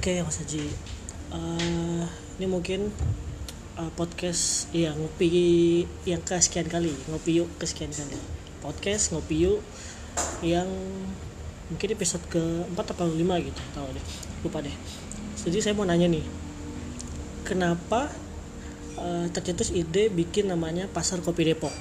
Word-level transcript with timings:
Oke 0.00 0.24
Mas 0.24 0.40
Haji. 0.40 0.64
Eh, 1.28 2.04
Ini 2.40 2.48
mungkin 2.48 2.88
eh, 3.76 3.92
podcast 4.00 4.72
yang 4.72 4.96
ngopi 4.96 5.84
yang 6.08 6.24
kesekian 6.24 6.72
kali. 6.72 6.88
Ngopi 7.12 7.36
yuk 7.36 7.52
kesekian 7.60 7.92
kali. 7.92 8.16
Podcast 8.64 9.12
ngopi 9.12 9.44
yuk 9.44 9.60
yang 10.40 10.64
mungkin 11.68 11.88
episode 11.92 12.24
keempat 12.32 12.96
atau 12.96 13.12
lima 13.12 13.36
gitu 13.44 13.60
tahu 13.76 13.92
deh. 13.92 14.04
Lupa 14.40 14.64
deh. 14.64 14.72
Jadi 15.36 15.60
saya 15.60 15.76
mau 15.76 15.84
nanya 15.84 16.08
nih 16.08 16.24
kenapa 17.44 18.08
eh, 18.96 19.28
tercetus 19.36 19.68
ide 19.68 20.08
bikin 20.08 20.48
namanya 20.48 20.88
pasar 20.88 21.20
kopi 21.20 21.44
Depok? 21.44 21.76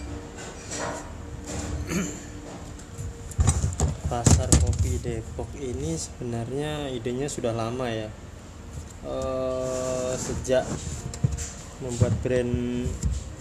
Pasar 4.12 4.52
kopi 4.60 4.69
Depok 5.00 5.48
ini 5.56 5.96
sebenarnya 5.96 6.92
idenya 6.92 7.32
sudah 7.32 7.56
lama 7.56 7.88
ya. 7.88 8.12
Eh, 9.08 10.12
sejak 10.20 10.68
membuat 11.80 12.12
brand 12.20 12.84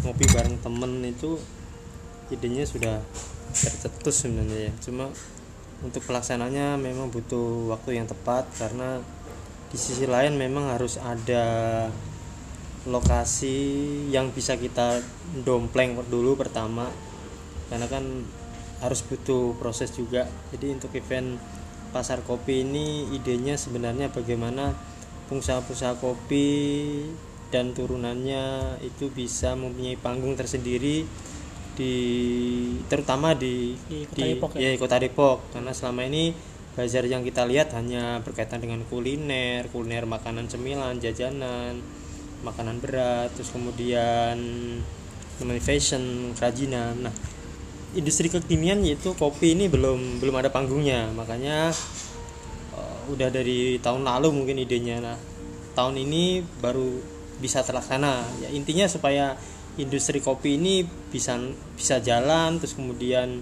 ngopi 0.07 0.25
bareng 0.31 0.63
temen 0.63 1.03
itu 1.03 1.35
idenya 2.31 2.63
sudah 2.63 3.03
tercetus 3.51 4.23
sebenarnya 4.23 4.71
ya. 4.71 4.73
Cuma 4.79 5.11
untuk 5.83 6.03
pelaksananya 6.07 6.79
memang 6.79 7.11
butuh 7.11 7.71
waktu 7.75 7.99
yang 7.99 8.07
tepat 8.07 8.47
karena 8.59 9.03
di 9.69 9.77
sisi 9.79 10.09
lain 10.09 10.35
memang 10.39 10.73
harus 10.75 10.97
ada 10.99 11.87
lokasi 12.89 13.57
yang 14.09 14.33
bisa 14.33 14.57
kita 14.57 15.05
dompleng 15.45 15.99
dulu 16.09 16.41
pertama 16.41 16.89
karena 17.69 17.85
kan 17.85 18.05
harus 18.79 19.01
butuh 19.03 19.59
proses 19.59 19.91
juga. 19.95 20.31
Jadi 20.55 20.75
untuk 20.75 20.95
event 20.95 21.39
pasar 21.91 22.21
kopi 22.23 22.63
ini 22.63 23.09
idenya 23.17 23.57
sebenarnya 23.57 24.13
bagaimana 24.13 24.77
pengusaha-pengusaha 25.33 26.01
kopi 26.01 26.49
dan 27.49 27.73
turunannya 27.73 28.77
itu 28.85 29.09
bisa 29.09 29.57
mempunyai 29.57 29.97
panggung 29.97 30.37
tersendiri 30.37 31.09
di 31.79 31.95
terutama 32.91 33.33
di 33.33 33.73
Di 33.89 34.05
Kota 34.05 34.25
Depok 34.27 34.51
ya? 34.59 34.69
ya, 34.75 34.77
kota 34.77 34.97
Depok. 35.01 35.39
Karena 35.55 35.73
selama 35.73 36.05
ini 36.05 36.35
bazar 36.75 37.07
yang 37.11 37.27
kita 37.27 37.43
lihat 37.43 37.75
hanya 37.75 38.23
berkaitan 38.23 38.63
dengan 38.63 38.87
kuliner 38.87 39.67
kuliner 39.75 40.07
makanan 40.07 40.47
cemilan 40.47 41.03
jajanan 41.03 41.83
makanan 42.47 42.79
berat 42.79 43.35
terus 43.35 43.51
kemudian 43.51 44.39
fashion 45.59 46.35
kerajinan. 46.39 47.03
Nah 47.03 47.15
industri 47.97 48.29
kekinian 48.29 48.85
yaitu 48.85 49.17
kopi 49.17 49.57
ini 49.57 49.71
belum 49.71 50.21
belum 50.21 50.35
ada 50.41 50.53
panggungnya. 50.53 51.09
Makanya 51.15 51.73
eh, 52.77 52.99
udah 53.13 53.29
dari 53.33 53.81
tahun 53.81 54.05
lalu 54.05 54.29
mungkin 54.35 54.61
idenya. 54.61 55.01
Nah 55.01 55.17
tahun 55.79 55.95
ini 55.95 56.43
baru 56.59 56.99
bisa 57.39 57.63
terlaksana. 57.63 58.27
Ya 58.43 58.49
intinya 58.51 58.85
supaya 58.91 59.39
industri 59.79 60.19
kopi 60.19 60.59
ini 60.59 60.83
bisa 61.15 61.39
bisa 61.79 62.03
jalan 62.03 62.59
terus 62.59 62.75
kemudian 62.75 63.39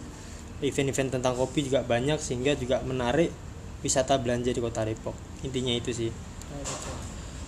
event-event 0.60 1.16
tentang 1.16 1.36
kopi 1.36 1.64
juga 1.64 1.84
banyak 1.84 2.20
sehingga 2.20 2.56
juga 2.56 2.80
menarik 2.84 3.32
wisata 3.80 4.16
belanja 4.20 4.52
di 4.52 4.60
kota 4.60 4.84
Depok. 4.84 5.16
Intinya 5.44 5.72
itu 5.72 5.92
sih. 5.92 6.10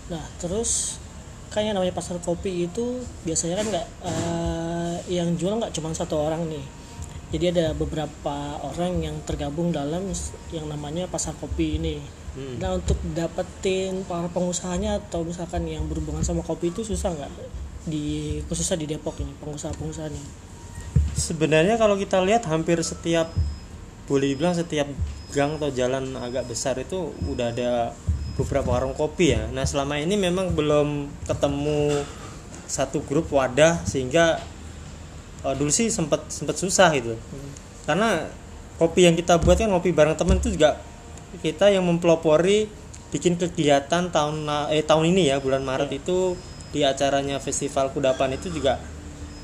Nah, 0.09 0.25
terus 0.41 1.01
kan 1.49 1.65
yang 1.65 1.77
namanya 1.77 1.97
pasar 1.97 2.21
kopi 2.21 2.69
itu 2.69 3.01
biasanya 3.25 3.61
kan 3.61 3.67
nggak 3.73 3.87
eh, 4.05 4.97
yang 5.09 5.33
jual 5.41 5.57
nggak 5.57 5.73
cuma 5.73 5.93
satu 5.93 6.17
orang 6.17 6.45
nih. 6.49 6.65
Jadi 7.29 7.45
ada 7.53 7.77
beberapa 7.77 8.57
orang 8.65 9.05
yang 9.05 9.17
tergabung 9.29 9.69
dalam 9.69 10.09
yang 10.49 10.65
namanya 10.65 11.05
pasar 11.13 11.37
kopi 11.37 11.77
ini. 11.77 12.01
Hmm. 12.33 12.57
Nah, 12.57 12.81
untuk 12.81 12.97
dapetin 13.13 14.07
para 14.09 14.33
pengusahanya 14.33 14.97
atau 14.97 15.27
misalkan 15.27 15.69
yang 15.69 15.85
berhubungan 15.85 16.25
sama 16.25 16.41
kopi 16.41 16.73
itu 16.73 16.81
susah 16.87 17.13
nggak 17.13 17.33
di 17.89 18.39
khususnya 18.49 18.81
di 18.81 18.87
Depok 18.89 19.21
ini 19.21 19.33
pengusaha-pengusahanya. 19.45 20.23
Sebenarnya 21.19 21.77
kalau 21.77 22.01
kita 22.01 22.23
lihat 22.25 22.47
hampir 22.47 22.81
setiap 22.81 23.33
boleh 24.09 24.33
dibilang 24.33 24.57
setiap 24.57 24.89
gang 25.37 25.61
atau 25.61 25.69
jalan 25.69 26.17
agak 26.17 26.49
besar 26.49 26.81
itu 26.81 27.13
udah 27.29 27.53
ada 27.53 27.93
beberapa 28.41 28.73
warung 28.73 28.97
kopi 28.97 29.37
ya. 29.37 29.45
Nah 29.53 29.69
selama 29.69 30.01
ini 30.01 30.17
memang 30.17 30.57
belum 30.57 31.13
ketemu 31.29 32.07
satu 32.69 33.05
grup 33.05 33.29
wadah 33.33 33.85
sehingga 33.85 34.41
eh, 35.45 35.55
dulu 35.55 35.71
sih 35.71 35.93
sempat 35.93 36.27
sempat 36.31 36.57
susah 36.57 36.91
gitu. 36.97 37.15
Karena 37.85 38.27
kopi 38.79 39.07
yang 39.09 39.15
kita 39.19 39.41
buat 39.43 39.59
kan 39.59 39.71
kopi 39.73 39.91
bareng 39.91 40.15
temen 40.15 40.39
itu 40.39 40.55
juga 40.55 40.79
kita 41.45 41.69
yang 41.69 41.85
mempelopori 41.85 42.71
bikin 43.09 43.41
kegiatan 43.41 44.13
tahun 44.13 44.49
eh 44.73 44.85
tahun 44.85 45.13
ini 45.13 45.33
ya 45.33 45.41
bulan 45.41 45.65
Maret 45.65 45.91
itu 45.93 46.37
di 46.69 46.85
acaranya 46.85 47.41
festival 47.41 47.91
kudapan 47.93 48.37
itu 48.37 48.53
juga 48.53 48.79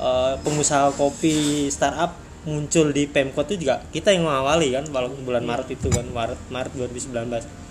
eh, 0.00 0.34
pengusaha 0.40 0.92
kopi 0.94 1.68
startup 1.72 2.16
muncul 2.44 2.92
di 2.92 3.08
Pemkot 3.08 3.48
itu 3.52 3.64
juga 3.64 3.80
kita 3.88 4.12
yang 4.12 4.28
mengawali 4.28 4.76
kan 4.76 4.84
walaupun 4.92 5.24
bulan 5.24 5.44
Maret 5.48 5.68
itu 5.72 5.88
kan 5.88 6.04
Maret 6.12 6.40
Maret 6.52 6.72
2019 6.76 7.64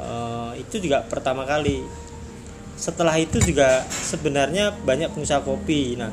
Eh, 0.00 0.52
itu 0.64 0.80
juga 0.80 1.04
pertama 1.04 1.44
kali. 1.44 1.84
Setelah 2.80 3.20
itu 3.20 3.36
juga 3.44 3.84
sebenarnya 3.84 4.72
banyak 4.72 5.12
pengusaha 5.12 5.44
kopi. 5.44 6.00
Nah 6.00 6.08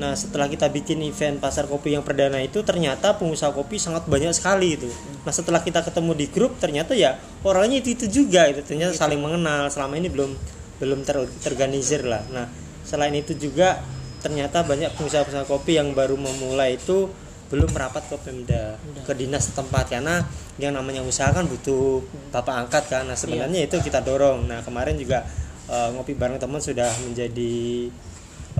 Nah, 0.00 0.16
setelah 0.16 0.48
kita 0.48 0.72
bikin 0.72 1.04
event 1.04 1.36
pasar 1.36 1.68
kopi 1.68 1.92
yang 1.92 2.00
perdana 2.00 2.40
itu 2.40 2.64
ternyata 2.64 3.20
pengusaha 3.20 3.52
kopi 3.52 3.76
sangat 3.76 4.08
banyak 4.08 4.32
sekali 4.32 4.80
itu. 4.80 4.88
Nah, 5.28 5.28
setelah 5.28 5.60
kita 5.60 5.84
ketemu 5.84 6.16
di 6.16 6.26
grup 6.32 6.56
ternyata 6.56 6.96
ya 6.96 7.20
orangnya 7.44 7.84
itu 7.84 7.92
itu 7.92 8.24
juga 8.24 8.48
itu 8.48 8.64
ternyata 8.64 8.96
saling 8.96 9.20
mengenal. 9.20 9.68
Selama 9.68 10.00
ini 10.00 10.08
belum 10.08 10.32
belum 10.80 11.04
ter, 11.04 11.20
terorganisir 11.44 12.08
lah. 12.08 12.24
Nah, 12.32 12.48
selain 12.88 13.12
itu 13.12 13.36
juga 13.36 13.84
ternyata 14.24 14.64
banyak 14.64 14.96
pengusaha-pengusaha 14.96 15.44
kopi 15.44 15.76
yang 15.76 15.92
baru 15.92 16.16
memulai 16.16 16.80
itu 16.80 17.12
belum 17.52 17.68
merapat 17.76 18.08
ke 18.08 18.16
Pemda, 18.24 18.78
ke 19.04 19.12
dinas 19.12 19.52
setempat 19.52 19.90
karena 19.90 20.22
yang 20.56 20.72
namanya 20.72 21.02
usaha 21.04 21.28
kan 21.34 21.44
butuh 21.44 22.00
bapak 22.32 22.56
angkat 22.56 22.84
kan. 22.88 23.04
Nah, 23.04 23.20
sebenarnya 23.20 23.68
itu 23.68 23.76
kita 23.84 24.00
dorong. 24.00 24.48
Nah, 24.48 24.64
kemarin 24.64 24.96
juga 24.96 25.28
eh, 25.68 25.88
ngopi 25.92 26.16
bareng 26.16 26.40
teman 26.40 26.64
sudah 26.64 26.88
menjadi 27.04 27.92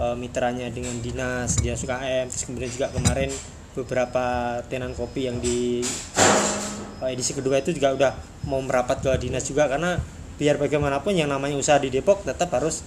eh, 0.00 0.16
mitranya 0.16 0.72
dengan 0.72 0.97
dinas 1.05 1.61
dinas 1.61 1.84
UKM 1.84 2.33
terus 2.33 2.44
kemudian 2.49 2.71
juga 2.72 2.88
kemarin 2.88 3.28
beberapa 3.77 4.59
tenan 4.66 4.97
kopi 4.97 5.28
yang 5.28 5.38
di 5.38 5.84
eh, 7.05 7.11
edisi 7.12 7.37
kedua 7.37 7.61
itu 7.61 7.77
juga 7.77 7.94
udah 7.94 8.12
mau 8.49 8.59
merapat 8.65 9.05
ke 9.05 9.11
dinas 9.28 9.44
juga 9.47 9.69
karena 9.69 10.00
biar 10.41 10.56
bagaimanapun 10.56 11.12
yang 11.12 11.28
namanya 11.28 11.61
usaha 11.61 11.77
di 11.77 11.93
Depok 11.93 12.25
tetap 12.25 12.49
harus 12.56 12.81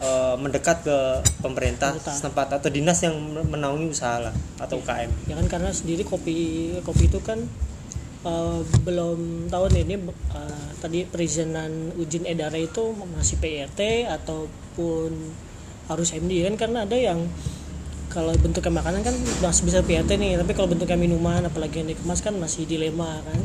eh, 0.00 0.36
mendekat 0.38 0.86
ke 0.86 0.98
pemerintah 1.42 1.92
Pemerintah. 1.98 2.14
setempat 2.14 2.48
atau 2.62 2.70
dinas 2.70 2.98
yang 3.02 3.18
menaungi 3.50 3.90
usaha 3.90 4.30
lah 4.30 4.34
atau 4.62 4.78
UKM 4.78 5.10
ya 5.26 5.34
kan 5.34 5.46
karena 5.50 5.70
sendiri 5.74 6.06
kopi 6.06 6.70
kopi 6.86 7.10
itu 7.10 7.18
kan 7.20 7.42
eh, 8.24 8.60
belum 8.86 9.50
tahun 9.52 9.72
ini 9.76 9.94
eh, 10.08 10.68
tadi 10.80 11.04
perizinan 11.04 11.92
izin 12.00 12.24
edar 12.24 12.54
itu 12.56 12.96
masih 12.96 13.36
PRT 13.36 14.08
ataupun 14.08 15.10
harus 15.90 16.14
MD 16.14 16.46
kan 16.46 16.54
karena 16.54 16.86
ada 16.86 16.94
yang 16.94 17.26
kalau 18.10 18.34
bentuknya 18.38 18.78
makanan 18.78 19.02
kan 19.02 19.14
masih 19.42 19.66
bisa 19.66 19.82
PRT 19.82 20.14
nih 20.18 20.38
tapi 20.38 20.54
kalau 20.54 20.70
bentuknya 20.70 20.98
minuman 20.98 21.42
apalagi 21.46 21.82
yang 21.82 21.90
dikemas 21.90 22.22
kan 22.22 22.34
masih 22.38 22.66
dilema 22.66 23.18
kan 23.26 23.40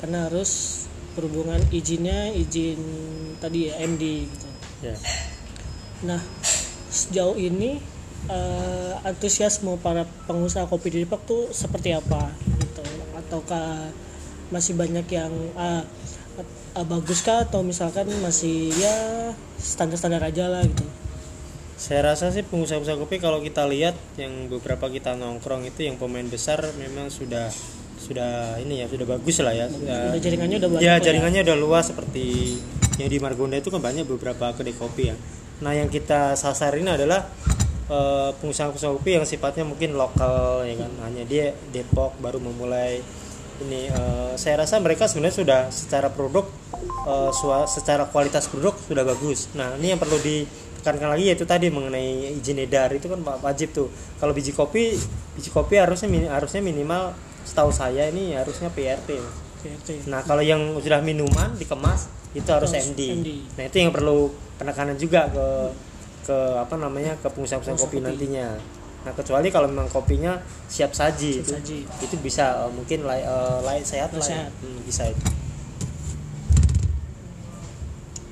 karena 0.00 0.28
harus 0.32 0.84
berhubungan 1.12 1.60
izinnya 1.68 2.32
izin 2.32 2.80
tadi 3.40 3.68
ya 3.68 3.80
MD 3.84 4.04
gitu 4.28 4.48
ya 4.84 4.96
Nah, 6.00 6.20
sejauh 6.88 7.36
ini 7.36 7.76
eh, 8.28 8.92
antusiasme 9.04 9.76
para 9.84 10.08
pengusaha 10.24 10.64
kopi 10.64 10.88
di 10.88 10.98
Depok 11.04 11.28
tuh 11.28 11.42
seperti 11.52 11.92
apa 11.92 12.32
gitu? 12.56 12.84
Ataukah 13.20 13.92
masih 14.48 14.80
banyak 14.80 15.04
yang 15.12 15.32
ah, 15.60 15.84
ah, 16.72 16.86
bagus 16.88 17.20
kah 17.20 17.44
atau 17.44 17.60
misalkan 17.60 18.08
masih 18.24 18.72
ya 18.80 18.96
standar-standar 19.60 20.24
aja 20.24 20.48
lah 20.48 20.64
gitu? 20.64 20.86
Saya 21.80 22.12
rasa 22.12 22.28
sih 22.28 22.44
pengusaha-pengusaha 22.44 23.00
kopi 23.00 23.16
kalau 23.16 23.40
kita 23.40 23.64
lihat 23.64 23.96
yang 24.20 24.52
beberapa 24.52 24.92
kita 24.92 25.16
nongkrong 25.16 25.64
itu 25.64 25.88
yang 25.88 25.96
pemain 25.96 26.28
besar 26.28 26.60
memang 26.76 27.08
sudah 27.08 27.48
sudah 27.96 28.60
ini 28.60 28.84
ya 28.84 28.86
sudah 28.88 29.06
bagus 29.08 29.40
lah 29.40 29.56
ya. 29.56 29.64
Sudah 29.68 30.12
Udah 30.12 30.20
jaringannya 30.20 30.56
udah 30.60 30.68
banyak. 30.72 30.84
ya 30.84 30.92
kok 30.96 31.04
jaringannya 31.08 31.40
udah 31.40 31.56
luas 31.56 31.84
seperti 31.88 32.56
yang 33.00 33.08
di 33.08 33.16
Margonda 33.16 33.56
itu 33.56 33.72
kan 33.72 33.80
banyak 33.80 34.04
beberapa 34.04 34.52
kedai 34.52 34.76
kopi 34.76 35.08
ya. 35.08 35.16
Nah 35.64 35.72
yang 35.72 35.88
kita 35.88 36.36
sasar 36.36 36.76
ini 36.76 36.92
adalah 36.92 37.24
eh, 37.88 38.30
pengusaha-pengusaha 38.36 38.92
kopi 39.00 39.10
yang 39.16 39.24
sifatnya 39.24 39.64
mungkin 39.64 39.96
lokal 39.96 40.68
ya 40.68 40.76
kan. 40.84 40.92
Hanya 41.08 41.24
dia 41.24 41.56
Depok 41.72 42.12
baru 42.20 42.44
memulai 42.44 43.00
ini 43.60 43.88
eh, 43.88 44.32
saya 44.36 44.64
rasa 44.64 44.80
mereka 44.80 45.08
sebenarnya 45.08 45.36
sudah 45.36 45.60
secara 45.72 46.12
produk 46.12 46.44
sua- 47.32 47.64
secara 47.64 48.04
kualitas 48.04 48.48
produk 48.48 48.76
sudah 48.76 49.04
bagus. 49.04 49.48
Nah 49.56 49.76
ini 49.80 49.92
yang 49.92 50.00
perlu 50.00 50.20
ditekankan 50.80 51.12
lagi 51.12 51.28
yaitu 51.28 51.44
tadi 51.44 51.68
mengenai 51.68 52.32
izin 52.34 52.56
edar 52.58 52.88
itu 52.90 53.04
kan 53.04 53.20
wa- 53.20 53.36
wajib 53.38 53.70
tuh 53.70 53.86
kalau 54.16 54.32
biji 54.32 54.50
kopi 54.50 54.96
biji 55.32 55.48
kopi 55.48 55.76
harusnya 55.76 56.08
harusnya 56.26 56.58
minimal 56.58 57.12
setahu 57.40 57.68
saya 57.68 58.08
ini 58.08 58.32
harusnya 58.32 58.68
PRT 58.68 59.20
PRT. 59.60 60.08
Nah, 60.08 60.24
kalau 60.24 60.40
yang 60.40 60.56
sudah 60.76 60.98
minuman 60.98 61.52
dikemas 61.52 62.08
itu 62.32 62.48
harus 62.48 62.72
MD. 62.72 63.00
MD. 63.12 63.28
Nah 63.54 63.64
itu 63.66 63.76
yang 63.76 63.92
perlu 63.92 64.30
penekanan 64.56 64.96
juga 64.96 65.28
ke 65.28 65.46
ke 66.24 66.36
apa 66.56 66.74
namanya 66.74 67.12
ke 67.16 67.28
pengusaha-pengusaha 67.28 67.76
Pengusaha 67.76 67.84
kopi, 67.84 67.96
kopi. 67.98 68.06
nantinya. 68.08 68.56
Nah 69.00 69.12
kecuali 69.12 69.48
kalau 69.48 69.66
memang 69.66 69.84
kopinya 69.86 70.40
siap 70.64 70.92
saji, 70.92 71.32
Siap 71.36 71.42
itu, 71.42 71.52
saji. 71.52 71.78
itu 71.84 72.14
bisa 72.18 72.64
eh, 72.64 72.70
mungkin 72.70 73.04
layak 73.04 73.28
layak 73.60 73.84
sehat 73.84 74.08
Layak 74.10 74.16
lah. 74.16 74.24
ya. 74.24 74.28
sehat. 74.32 74.50
Hmm, 74.58 74.80
bisa 74.80 75.02
itu. 75.06 75.24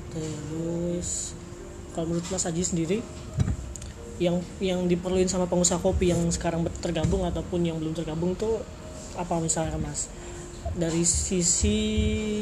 terus 0.09 1.37
kalau 1.95 2.13
menurut 2.13 2.27
Mas 2.29 2.45
Aji 2.45 2.63
sendiri 2.63 2.97
yang 4.19 4.43
yang 4.59 4.83
diperluin 4.85 5.31
sama 5.31 5.47
pengusaha 5.47 5.79
kopi 5.79 6.11
yang 6.11 6.19
sekarang 6.29 6.67
tergabung 6.83 7.23
ataupun 7.23 7.63
yang 7.63 7.79
belum 7.79 7.95
tergabung 7.95 8.35
tuh 8.35 8.59
apa 9.15 9.39
misalnya 9.39 9.79
Mas? 9.79 10.11
Dari 10.75 11.01
sisi 11.07 11.77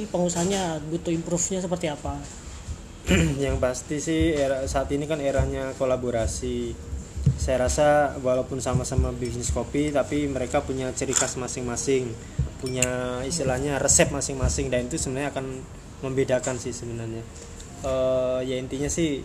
pengusahanya 0.10 0.82
butuh 0.90 1.14
improve-nya 1.14 1.64
seperti 1.64 1.88
apa? 1.88 2.18
Yang 3.44 3.56
pasti 3.64 3.98
sih 4.04 4.36
era 4.36 4.68
saat 4.68 4.92
ini 4.92 5.08
kan 5.08 5.24
eranya 5.24 5.72
kolaborasi. 5.80 6.76
Saya 7.40 7.70
rasa 7.70 8.20
walaupun 8.20 8.60
sama-sama 8.60 9.16
bisnis 9.16 9.54
kopi 9.56 9.96
tapi 9.96 10.28
mereka 10.28 10.60
punya 10.60 10.92
ciri 10.92 11.16
khas 11.16 11.40
masing-masing 11.40 12.12
punya 12.58 13.22
istilahnya 13.26 13.78
resep 13.78 14.10
masing-masing 14.10 14.74
dan 14.74 14.90
itu 14.90 14.98
sebenarnya 14.98 15.30
akan 15.34 15.46
membedakan 16.02 16.58
sih 16.58 16.74
sebenarnya 16.74 17.22
Eh, 17.78 18.40
ya 18.46 18.56
intinya 18.58 18.90
sih 18.90 19.22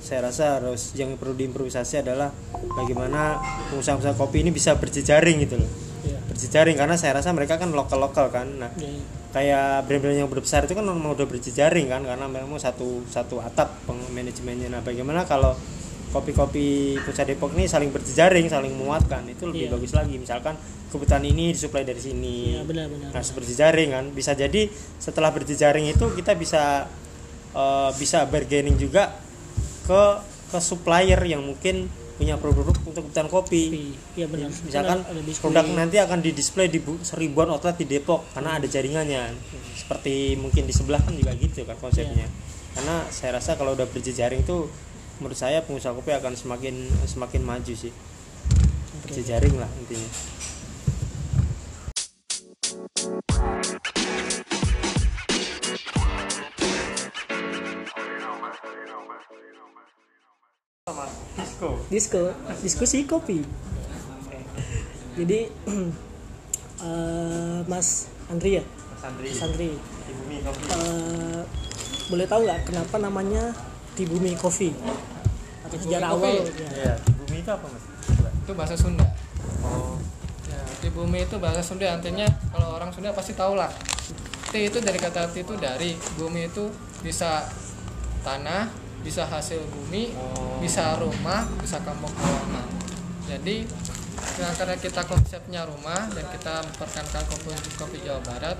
saya 0.00 0.26
rasa 0.26 0.58
harus 0.58 0.96
yang 0.96 1.14
perlu 1.14 1.36
diimprovisasi 1.36 2.02
adalah 2.02 2.32
bagaimana 2.74 3.36
pengusaha-pengusaha 3.68 4.16
kopi 4.16 4.42
ini 4.42 4.50
bisa 4.50 4.74
berjejaring 4.74 5.44
gitu 5.44 5.60
loh. 5.60 5.70
Ya 6.02 6.16
berjejaring 6.26 6.74
karena 6.74 6.96
saya 6.96 7.20
rasa 7.20 7.30
mereka 7.30 7.60
kan 7.60 7.70
lokal-lokal 7.70 8.32
kan. 8.32 8.48
Nah 8.58 8.72
ya, 8.80 8.90
kayak 9.30 9.86
brand-brand 9.86 10.18
yang 10.18 10.30
berbesar 10.32 10.66
itu 10.66 10.74
kan 10.74 10.82
memang 10.82 11.14
udah 11.14 11.28
berjejaring 11.28 11.86
kan 11.86 12.02
karena 12.02 12.26
memang 12.26 12.58
satu 12.58 13.06
satu 13.06 13.38
atap 13.38 13.70
manajemennya 14.10 14.66
nah 14.66 14.82
bagaimana 14.82 15.22
kalau 15.22 15.54
kopi-kopi 16.10 16.98
pusat 17.06 17.30
Depok 17.30 17.54
ini 17.54 17.70
saling 17.70 17.94
berjejaring 17.94 18.50
saling 18.50 18.74
menguatkan 18.74 19.22
itu 19.30 19.46
lebih 19.46 19.70
Iya. 19.70 19.78
bagus 19.78 19.92
lagi. 19.94 20.18
Misalkan 20.18 20.58
kebutuhan 20.90 21.22
ini 21.22 21.54
disuplai 21.54 21.86
dari 21.86 22.02
sini. 22.02 22.58
Ya 22.58 22.66
benar-benar 22.66 23.14
nah 23.14 23.22
berjejaring 23.22 23.94
kan. 23.94 24.04
Bisa 24.10 24.34
jadi 24.34 24.66
setelah 24.98 25.30
berjejaring 25.30 25.86
itu 25.86 26.02
kita 26.18 26.34
bisa 26.34 26.90
eh, 27.54 27.90
bisa 27.96 28.24
bargaining 28.26 28.76
juga 28.76 29.16
ke 29.86 30.02
ke 30.50 30.58
supplier 30.58 31.18
yang 31.22 31.46
mungkin 31.46 31.86
punya 32.20 32.36
produk 32.36 32.68
untuk 32.68 32.84
kebutuhan 32.84 33.32
kopi. 33.32 33.96
Ya 34.12 34.28
benar. 34.28 34.52
Misalkan 34.52 34.98
diskusi. 35.24 35.40
produk 35.40 35.64
nanti 35.72 35.96
akan 35.96 36.20
di 36.20 36.36
display 36.36 36.68
di 36.68 36.76
bu- 36.76 37.00
seribuan 37.00 37.48
outlet 37.48 37.80
di 37.80 37.88
Depok 37.88 38.28
karena 38.36 38.60
ada 38.60 38.68
jaringannya. 38.68 39.32
Seperti 39.72 40.36
mungkin 40.36 40.68
di 40.68 40.74
sebelah 40.76 41.00
kan 41.00 41.16
juga 41.16 41.32
gitu 41.32 41.64
kan 41.64 41.80
konsepnya. 41.80 42.28
Karena 42.76 43.08
saya 43.08 43.40
rasa 43.40 43.56
kalau 43.56 43.72
udah 43.72 43.88
berjejaring 43.88 44.44
tuh 44.44 44.68
menurut 45.16 45.38
saya 45.38 45.64
pengusaha 45.64 45.96
kopi 45.96 46.12
akan 46.12 46.36
semakin 46.36 46.92
semakin 47.08 47.40
maju 47.40 47.72
sih. 47.72 47.94
Berjejaring 49.06 49.56
lah 49.56 49.70
intinya 49.80 50.10
Disko, 61.90 62.30
diskusi 62.62 63.02
kopi. 63.02 63.42
Jadi 65.18 65.50
eh, 66.86 67.60
Mas 67.66 68.06
Andri 68.30 68.62
ya, 68.62 68.64
Mas 68.64 69.02
Andri 69.02 69.28
Mas 69.34 69.42
Andri, 69.42 69.70
di 70.06 70.12
bumi 70.14 70.36
kopi 70.38 70.62
eh, 70.70 71.42
boleh 72.14 72.26
tahu 72.30 72.40
nggak 72.46 72.60
kenapa 72.70 72.96
namanya 73.02 73.42
Tibumi 73.98 74.38
Coffee? 74.38 74.70
Atau 75.66 75.76
Tibumi 75.76 75.82
sejarah 75.90 76.08
awal? 76.14 76.46
Ya. 76.46 76.70
Iya, 76.70 76.94
di 77.02 77.12
bumi 77.26 77.36
itu 77.42 77.50
apa 77.50 77.66
mas? 77.66 77.84
Itu 78.46 78.52
bahasa 78.54 78.74
Sunda 78.78 79.06
Oh, 79.66 79.98
ya 80.46 80.60
di 80.78 80.88
bumi 80.94 81.26
itu 81.26 81.36
bahasa 81.42 81.58
Sunda 81.58 81.90
artinya 81.90 82.30
kalau 82.54 82.78
orang 82.78 82.94
Sunda 82.94 83.10
pasti 83.10 83.34
tahu 83.34 83.58
lah 83.58 83.68
T 84.50 84.62
itu 84.62 84.78
dari 84.78 84.98
kata 85.02 85.26
T 85.26 85.42
itu 85.42 85.58
dari 85.58 85.98
bumi 86.14 86.46
itu 86.46 86.70
bisa 87.02 87.50
tanah 88.22 88.70
bisa 89.00 89.24
hasil 89.24 89.60
bumi 89.70 90.12
Oh. 90.16 90.60
bisa 90.60 90.96
rumah 91.00 91.48
bisa 91.60 91.80
kampung 91.80 92.12
halaman 92.16 92.66
jadi 93.24 93.64
nah, 94.42 94.52
karena 94.58 94.76
kita 94.76 95.02
konsepnya 95.06 95.64
rumah 95.64 96.10
dan 96.12 96.24
kita 96.34 96.66
memperkenalkan 96.66 97.24
kopi, 97.30 97.50
kopi 97.78 97.98
Jawa 98.04 98.20
Barat 98.26 98.58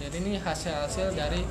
jadi 0.00 0.16
ini 0.16 0.40
hasil-hasil 0.40 1.12
dari 1.12 1.44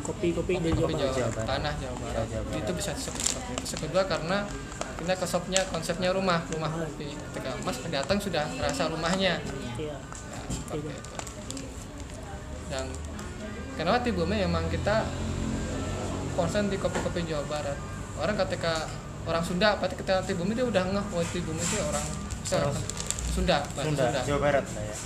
Kopi-kopi 0.00 0.56
di 0.56 0.72
kopi 0.72 0.96
Jawa 0.96 1.12
Jawa, 1.12 1.12
Barat. 1.12 1.12
Jawa 1.12 1.30
Barat. 1.36 1.48
tanah 1.48 1.74
Jawa 1.76 1.96
Barat. 2.00 2.26
Jawa 2.32 2.42
Barat. 2.48 2.60
Itu 2.64 2.70
bisa 2.72 2.90
disebut 2.96 3.22
seperti 3.22 3.52
itu. 3.60 3.74
Kedua 3.84 4.02
karena 4.08 4.38
kita 4.96 5.14
konsepnya 5.20 5.60
konsepnya 5.68 6.10
rumah, 6.16 6.40
rumah 6.48 6.70
kopi. 6.72 7.12
Ketika 7.12 7.50
Mas 7.60 7.76
datang 7.92 8.16
sudah 8.16 8.44
merasa 8.56 8.88
rumahnya. 8.88 9.44
Iya. 9.76 9.96
Ya, 10.00 10.40
seperti 10.48 10.88
itu. 10.88 11.16
Dan 12.72 12.84
kenapa 13.76 13.98
Tibumi 14.00 14.40
memang 14.40 14.64
kita 14.72 15.04
konsen 16.34 16.70
di 16.70 16.76
kopi-kopi 16.78 17.26
Jawa 17.26 17.44
Barat. 17.46 17.78
Orang 18.20 18.36
ketika 18.46 18.86
orang 19.24 19.42
Sunda, 19.44 19.76
pasti 19.80 19.94
ketika 19.96 20.20
Tibumi 20.24 20.52
dia 20.52 20.66
udah 20.66 20.84
ngeh, 20.90 21.06
oh 21.14 21.24
Tibumi 21.30 21.60
itu 21.60 21.76
orang 21.84 22.04
Orang 22.50 22.74
Sunda, 23.30 23.62
Sunda, 23.78 24.10
Sunda. 24.10 24.20
Jawa 24.26 24.40
Barat 24.42 24.64
lah 24.74 24.82
ya. 24.82 24.96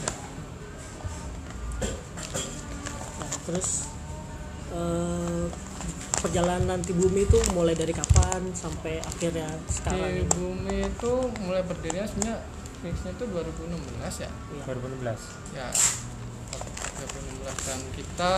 Nah, 3.21 3.33
terus 3.45 3.69
eh, 4.73 5.45
perjalanan 6.25 6.81
Tibumi 6.81 7.29
itu 7.29 7.37
mulai 7.53 7.77
dari 7.77 7.93
kapan 7.93 8.49
sampai 8.57 9.05
akhirnya 9.05 9.45
sekarang 9.69 10.09
ini? 10.09 10.25
Tibumi 10.25 10.79
itu 10.89 11.13
mulai 11.45 11.63
berdirinya 11.69 12.09
sebenarnya 12.09 12.39
fixnya 12.81 13.13
itu 13.13 13.25
2016 13.29 14.25
ya. 14.25 14.31
Iya. 14.57 14.63
2016. 14.73 15.53
ya 15.53 15.69
2016 16.95 17.67
dan 17.69 17.81
kita 17.93 18.35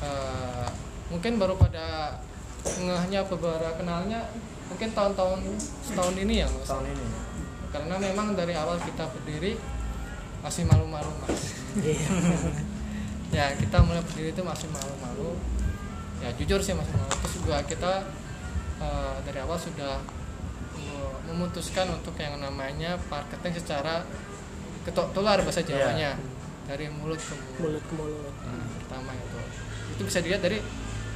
eh, 0.00 0.68
mungkin 1.06 1.36
baru 1.36 1.54
pada 1.54 2.16
ngehnya 2.64 3.20
beberapa 3.26 3.76
kenalnya 3.76 4.24
mungkin 4.64 4.88
tahun-tahun 4.90 5.40
setahun 5.60 6.16
ini 6.16 6.40
ya 6.40 6.48
Mas. 6.48 6.64
Tahun 6.66 6.86
ini. 6.86 7.06
karena 7.68 7.94
memang 7.98 8.32
dari 8.32 8.54
awal 8.54 8.78
kita 8.78 9.04
berdiri 9.10 9.58
masih 10.40 10.62
malu-malu 10.64 11.10
mas 11.20 11.58
Iya. 11.74 12.06
ya 13.36 13.46
kita 13.52 13.82
mulai 13.82 14.00
berdiri 14.00 14.30
itu 14.30 14.42
masih 14.42 14.70
malu-malu 14.70 15.34
ya 16.22 16.30
jujur 16.38 16.62
sih 16.62 16.72
masih 16.72 16.94
malu 16.94 17.12
terus 17.18 17.34
juga 17.36 17.56
kita 17.66 17.92
eh, 18.78 19.16
dari 19.26 19.38
awal 19.42 19.58
sudah 19.58 19.98
me- 20.72 21.18
memutuskan 21.26 21.90
untuk 21.90 22.14
yang 22.16 22.38
namanya 22.38 22.94
marketing 23.08 23.58
secara 23.58 24.06
ketok 24.84 25.10
tular 25.12 25.40
bahasa 25.40 25.60
Jawanya 25.60 26.14
dari 26.64 26.86
mulut 26.88 27.18
ke 27.18 27.34
mulut 27.34 27.58
mulut 27.58 27.82
ke 27.82 27.94
mulut. 27.94 28.34
Nah, 28.40 28.64
pertama 28.78 29.10
itu 29.12 29.38
itu 29.90 30.02
bisa 30.04 30.18
dilihat 30.20 30.40
dari 30.40 30.58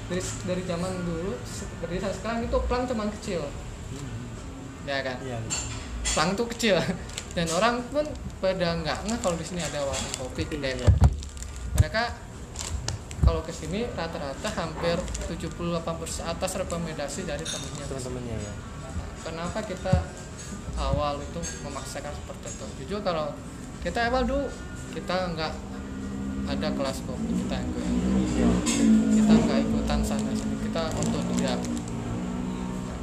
dari 0.08 0.22
dari 0.44 0.62
zaman 0.64 0.92
dulu 1.04 1.32
sampai 1.44 2.00
sekarang 2.00 2.40
itu 2.42 2.56
plang 2.64 2.84
cuma 2.84 3.04
kecil 3.12 3.44
ya 4.84 5.04
kan 5.04 5.20
Iya. 5.20 5.36
plang 6.02 6.32
tuh 6.32 6.48
kecil 6.48 6.80
dan 7.36 7.46
orang 7.52 7.84
pun 7.92 8.04
pada 8.40 8.72
nggak 8.80 8.98
nggak 9.04 9.20
kalau 9.20 9.36
di 9.36 9.44
sini 9.44 9.60
ada 9.60 9.84
warung 9.84 10.12
kopi 10.16 10.48
kedai 10.48 10.80
Iya. 10.80 10.88
kopi 10.88 11.12
mereka 11.76 12.02
kalau 13.20 13.44
ke 13.44 13.52
sini 13.52 13.84
rata-rata 13.92 14.48
hampir 14.56 14.96
78% 15.28 15.68
atas 16.24 16.50
rekomendasi 16.56 17.28
dari 17.28 17.44
temennya 17.44 17.84
Teman-temannya 17.84 18.36
ya. 18.40 18.52
Nah, 18.80 19.08
kenapa 19.20 19.58
kita 19.60 19.94
awal 20.80 21.20
itu 21.20 21.36
memaksakan 21.60 22.08
seperti 22.08 22.48
itu 22.48 22.66
jujur 22.80 23.04
kalau 23.04 23.36
kita 23.84 24.08
awal 24.08 24.24
dulu 24.24 24.48
kita 24.96 25.36
nggak 25.36 25.52
ada 26.48 26.68
kelas 26.72 27.04
kopi 27.04 27.30
kita 27.44 27.60
enggak 27.60 27.84
Iya. 27.84 28.48
kita 29.12 29.32
nggak 29.36 29.60
ikutan 29.88 30.04
sana 30.04 30.28
sini 30.36 30.52
kita 30.60 30.84
otodidak 30.92 31.56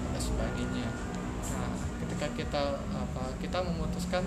dan 0.05 0.21
sebagainya 0.21 0.85
nah 1.49 1.73
ketika 1.97 2.27
kita 2.37 2.63
apa 2.93 3.23
kita 3.41 3.57
memutuskan 3.65 4.21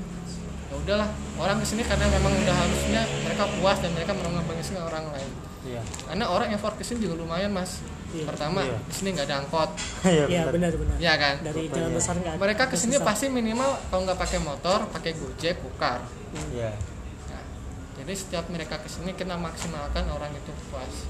ya 0.66 0.74
udahlah 0.74 1.06
orang 1.38 1.62
ke 1.62 1.66
sini 1.70 1.86
karena 1.86 2.10
memang 2.10 2.34
udah 2.34 2.56
harusnya 2.58 3.06
mereka 3.22 3.46
puas 3.54 3.78
dan 3.78 3.94
mereka 3.94 4.10
mengembangkan 4.10 4.58
orang 4.82 5.06
lain 5.14 5.30
Iya. 5.58 5.82
karena 6.02 6.26
orang 6.26 6.50
effort 6.50 6.74
ke 6.74 6.82
sini 6.82 7.06
juga 7.06 7.22
lumayan 7.22 7.54
mas 7.54 7.78
Iya. 8.10 8.26
pertama 8.26 8.66
Iya. 8.66 8.74
di 8.80 8.92
sini 8.92 9.08
nggak 9.14 9.26
ada 9.30 9.36
angkot 9.38 9.70
Iya. 10.02 10.24
Iya 10.26 10.40
benar. 10.50 10.74
benar-benar. 10.74 10.96
ya 10.98 11.14
kan 11.14 11.34
Dari 11.38 11.62
Rupanya. 11.62 11.74
jalan 11.78 11.92
besar 11.94 12.14
nggak. 12.18 12.34
mereka 12.36 12.62
ke 12.66 12.74
sini 12.74 12.98
susah. 12.98 13.06
pasti 13.06 13.26
minimal 13.30 13.70
kalau 13.86 14.02
nggak 14.02 14.18
pakai 14.18 14.42
motor 14.42 14.78
pakai 14.90 15.14
gojek 15.14 15.62
kukar 15.62 16.02
Iya. 16.50 16.74
Nah, 17.28 17.42
jadi 17.94 18.12
setiap 18.12 18.50
mereka 18.50 18.82
ke 18.82 18.90
sini 18.90 19.14
kita 19.14 19.38
maksimalkan 19.38 20.10
orang 20.10 20.34
itu 20.34 20.50
puas 20.66 21.06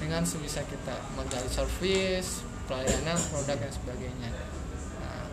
dengan 0.00 0.24
sebisa 0.24 0.64
kita 0.64 0.96
menggali 1.12 1.46
servis, 1.46 2.40
pelayanan, 2.64 3.20
produk 3.28 3.56
dan 3.60 3.68
sebagainya. 3.70 4.30
Nah, 4.98 5.28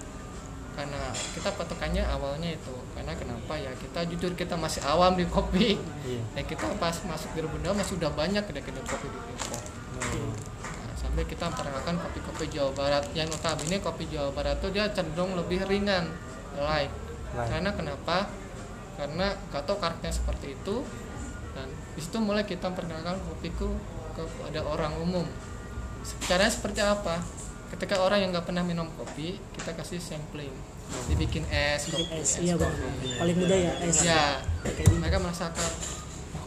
karena 0.75 1.01
kita 1.33 1.50
patokannya 1.55 2.03
awalnya 2.05 2.53
itu 2.53 2.75
karena 2.93 3.15
kenapa 3.15 3.57
ya 3.57 3.71
kita 3.74 4.05
jujur 4.05 4.36
kita 4.36 4.53
masih 4.53 4.83
awam 4.86 5.15
di 5.15 5.25
kopi 5.25 5.79
Iya. 6.05 6.21
dan 6.36 6.43
kita 6.45 6.65
pas 6.77 6.93
masuk 7.01 7.33
di 7.33 7.41
Bunda 7.41 7.74
masih 7.74 7.97
sudah 7.97 8.12
banyak 8.13 8.43
kedai-kedai 8.43 8.86
kopi 8.86 9.07
di 9.07 9.17
Depok 9.17 9.63
Nah, 9.97 10.93
sampai 10.93 11.25
kita 11.25 11.50
memperkenalkan 11.50 11.97
kopi-kopi 11.97 12.45
Jawa 12.53 12.69
Barat 12.77 13.09
yang 13.17 13.25
notabene 13.25 13.81
kopi 13.81 14.05
Jawa 14.05 14.29
Barat 14.29 14.62
tuh 14.62 14.69
dia 14.69 14.86
cenderung 14.93 15.33
lebih 15.33 15.65
ringan 15.65 16.13
light 16.62 16.93
Light. 17.33 17.50
karena 17.50 17.74
kenapa 17.74 18.29
karena 18.97 19.33
gak 19.50 19.65
tau 19.65 19.77
karakternya 19.77 20.13
seperti 20.13 20.53
itu 20.53 20.86
dan 21.53 21.65
di 21.93 22.01
situ 22.01 22.17
mulai 22.21 22.45
kita 22.45 22.69
memperkenalkan 22.69 23.17
kopiku 23.25 23.74
kepada 24.17 24.59
orang 24.65 24.93
umum. 24.97 25.27
Caranya 26.25 26.50
seperti 26.50 26.81
apa? 26.81 27.21
Ketika 27.69 28.00
orang 28.00 28.24
yang 28.24 28.29
nggak 28.31 28.47
pernah 28.47 28.63
minum 28.63 28.88
kopi 28.97 29.38
kita 29.53 29.75
kasih 29.77 30.01
sampling. 30.01 30.51
Dibikin 31.12 31.43
es 31.51 31.91
Bikin 31.91 32.07
kopi, 32.07 32.15
es 32.24 32.31
iya 32.39 32.55
bang. 32.55 32.71
kopi. 32.71 33.09
paling 33.19 33.36
mudah 33.38 33.57
ya 33.59 33.74
es. 33.83 34.07
Ya 34.07 34.39
mereka 34.97 35.19
merasakan 35.19 35.69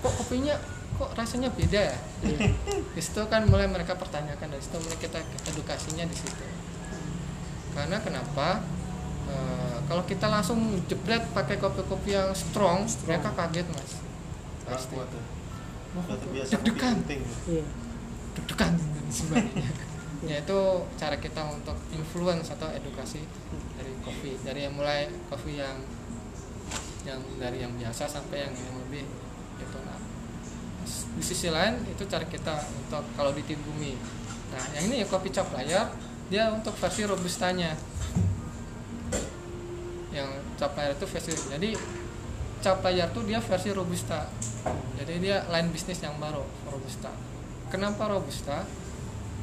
kok 0.00 0.12
kopinya 0.16 0.56
kok 0.96 1.12
rasanya 1.12 1.52
beda 1.52 1.92
ya? 1.92 1.98
Iya. 2.24 2.38
di 2.96 3.00
situ 3.04 3.20
kan 3.28 3.44
mulai 3.44 3.68
mereka 3.68 4.00
pertanyakan 4.00 4.48
dari 4.48 4.64
situ 4.64 4.80
mulai 4.80 4.96
kita 4.96 5.20
edukasinya 5.44 6.04
di 6.08 6.16
situ. 6.16 6.44
Karena 7.76 8.00
kenapa? 8.00 8.64
Eh, 9.30 9.78
kalau 9.86 10.02
kita 10.08 10.26
langsung 10.26 10.58
jebret 10.88 11.22
pakai 11.36 11.60
kopi-kopi 11.60 12.16
yang 12.16 12.32
strong, 12.34 12.88
mereka 13.06 13.30
kaget 13.36 13.66
mas. 13.70 13.92
Pasti 14.66 14.96
kuat. 15.90 15.98
Wah, 15.98 16.04
Udah 16.06 16.14
kok 16.14 16.18
terbiasa 16.22 16.50
deg-degan. 16.56 16.96
iya. 17.50 17.64
Dan 18.70 19.08
sebagainya 19.10 19.70
ya 20.30 20.36
itu 20.36 20.58
cara 21.00 21.16
kita 21.16 21.42
untuk 21.48 21.76
influence 21.90 22.52
atau 22.52 22.68
edukasi 22.70 23.24
dari 23.74 23.92
kopi. 24.04 24.36
Dari 24.44 24.68
yang 24.68 24.74
mulai 24.76 25.08
kopi 25.28 25.58
yang 25.58 25.80
yang 27.02 27.20
dari 27.40 27.64
yang 27.64 27.72
biasa 27.74 28.04
sampai 28.04 28.44
yang, 28.44 28.52
yang 28.52 28.76
lebih 28.86 29.08
itu 29.60 29.78
nah 29.88 29.96
di 31.16 31.22
sisi 31.24 31.48
lain 31.48 31.80
itu 31.88 32.04
cara 32.04 32.24
kita 32.28 32.60
untuk 32.76 33.04
kalau 33.16 33.32
di 33.32 33.40
tim 33.44 33.56
bumi 33.60 33.96
nah 34.52 34.64
yang 34.76 34.88
ini 34.92 35.00
ya 35.02 35.06
kopi 35.08 35.32
cap 35.32 35.48
layar. 35.56 35.88
Dia 36.30 36.54
untuk 36.54 36.78
versi 36.78 37.02
robustanya. 37.02 37.74
Yang 40.14 40.28
cap 40.54 40.76
layar 40.78 40.94
itu 40.94 41.06
versi 41.08 41.32
jadi 41.50 41.70
cap 42.60 42.80
layar 42.80 43.08
tuh 43.10 43.24
dia 43.24 43.40
versi 43.40 43.68
robusta 43.70 44.28
jadi 44.94 45.12
dia 45.16 45.36
line 45.48 45.68
bisnis 45.68 45.98
yang 45.98 46.16
baru 46.16 46.40
robusta 46.66 47.10
kenapa 47.68 48.06
robusta 48.06 48.62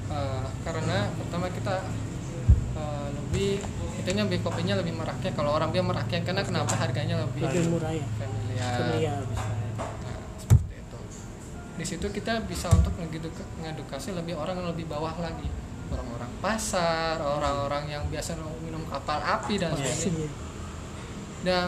Eh, 0.08 0.46
karena 0.64 1.12
pertama 1.12 1.52
kita 1.52 1.84
eh, 2.74 3.08
lebih 3.12 3.60
itunya 4.00 4.24
beli 4.24 4.40
kopinya 4.40 4.80
lebih 4.80 4.96
merakyat 4.96 5.36
kalau 5.36 5.52
orang 5.52 5.76
dia 5.76 5.84
merakyat 5.84 6.24
karena 6.24 6.48
kenapa 6.48 6.80
harganya 6.80 7.28
lebih 7.28 7.44
lebih 7.44 7.68
murah 7.68 7.92
ya 7.92 8.08
familiar 8.16 8.72
familiar 8.80 9.20
Nah, 9.76 10.16
seperti 10.40 10.74
itu. 10.80 10.98
Di 11.76 11.84
situ 11.84 12.08
kita 12.08 12.40
bisa 12.48 12.72
untuk 12.72 12.96
ngeduka- 12.96 13.52
ngedukasi 13.60 14.16
lebih 14.16 14.40
orang 14.40 14.56
yang 14.58 14.72
lebih 14.72 14.88
bawah 14.88 15.12
lagi. 15.20 15.52
Orang-orang 15.92 16.32
pasar, 16.40 17.20
orang-orang 17.20 17.92
yang 17.92 18.04
biasa 18.08 18.40
minum 18.64 18.88
kapal 18.88 19.20
api 19.20 19.60
dan 19.60 19.76
sebagainya. 19.76 20.24
Iya. 20.24 20.30
Dan 21.44 21.68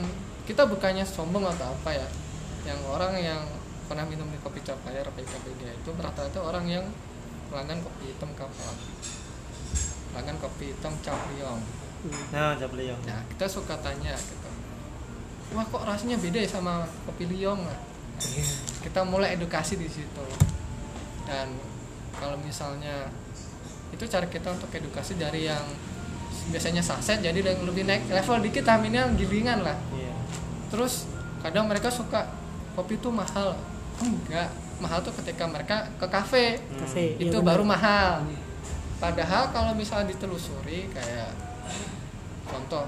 kita 0.49 0.65
bukannya 0.65 1.05
sombong 1.05 1.45
atau 1.45 1.69
apa 1.69 1.93
ya. 1.93 2.07
Yang 2.65 2.81
orang 2.89 3.13
yang 3.21 3.41
pernah 3.85 4.01
minum 4.09 4.25
di 4.33 4.41
kopi 4.41 4.65
cap 4.65 4.81
layar 4.81 5.05
atau 5.05 5.53
dia 5.61 5.69
itu 5.69 5.89
rata-rata 5.93 6.41
orang 6.41 6.65
yang 6.65 6.85
pelanggan 7.53 7.77
kopi 7.85 8.09
hitam 8.09 8.33
kapal. 8.33 8.73
Pelanggan 10.09 10.37
kopi 10.41 10.73
hitam 10.73 10.97
cap 11.05 11.21
liong. 11.37 11.61
Hmm. 11.99 12.23
nah 12.31 12.55
cap 12.55 12.71
liong 12.73 12.95
Nah, 13.05 13.21
kita 13.29 13.45
suka 13.45 13.77
tanya 13.83 14.17
gitu. 14.17 14.49
Wah, 15.53 15.67
kok 15.67 15.83
rasanya 15.85 16.17
beda 16.17 16.41
ya 16.41 16.49
sama 16.49 16.89
kopi 17.05 17.29
liong? 17.29 17.61
Nah, 17.61 17.79
kita 18.81 19.05
mulai 19.05 19.37
edukasi 19.37 19.77
di 19.77 19.85
situ. 19.85 20.25
Dan 21.29 21.53
kalau 22.17 22.41
misalnya 22.41 23.05
itu 23.93 24.01
cara 24.09 24.25
kita 24.25 24.49
untuk 24.49 24.73
edukasi 24.73 25.13
dari 25.13 25.45
yang 25.45 25.61
biasanya 26.49 26.81
saset 26.81 27.21
jadi 27.21 27.41
yang 27.41 27.61
lebih 27.65 27.85
naik 27.85 28.09
level 28.09 28.41
dikit 28.41 28.65
aminnya 28.69 29.05
gilingan 29.17 29.61
lah. 29.61 29.77
iya 29.93 30.08
Terus 30.69 31.09
kadang 31.41 31.65
mereka 31.65 31.89
suka 31.89 32.29
kopi 32.77 32.95
itu 32.95 33.09
mahal. 33.11 33.57
Enggak, 33.99 34.49
mahal 34.79 34.99
tuh 35.03 35.13
ketika 35.19 35.43
mereka 35.49 35.91
ke 35.99 36.07
kafe. 36.07 36.45
Iya, 36.95 37.19
itu 37.19 37.37
benar. 37.41 37.47
baru 37.55 37.63
mahal. 37.67 38.11
Padahal 38.99 39.51
kalau 39.51 39.71
misalnya 39.75 40.11
ditelusuri 40.11 40.91
kayak 40.91 41.31
contoh 42.47 42.87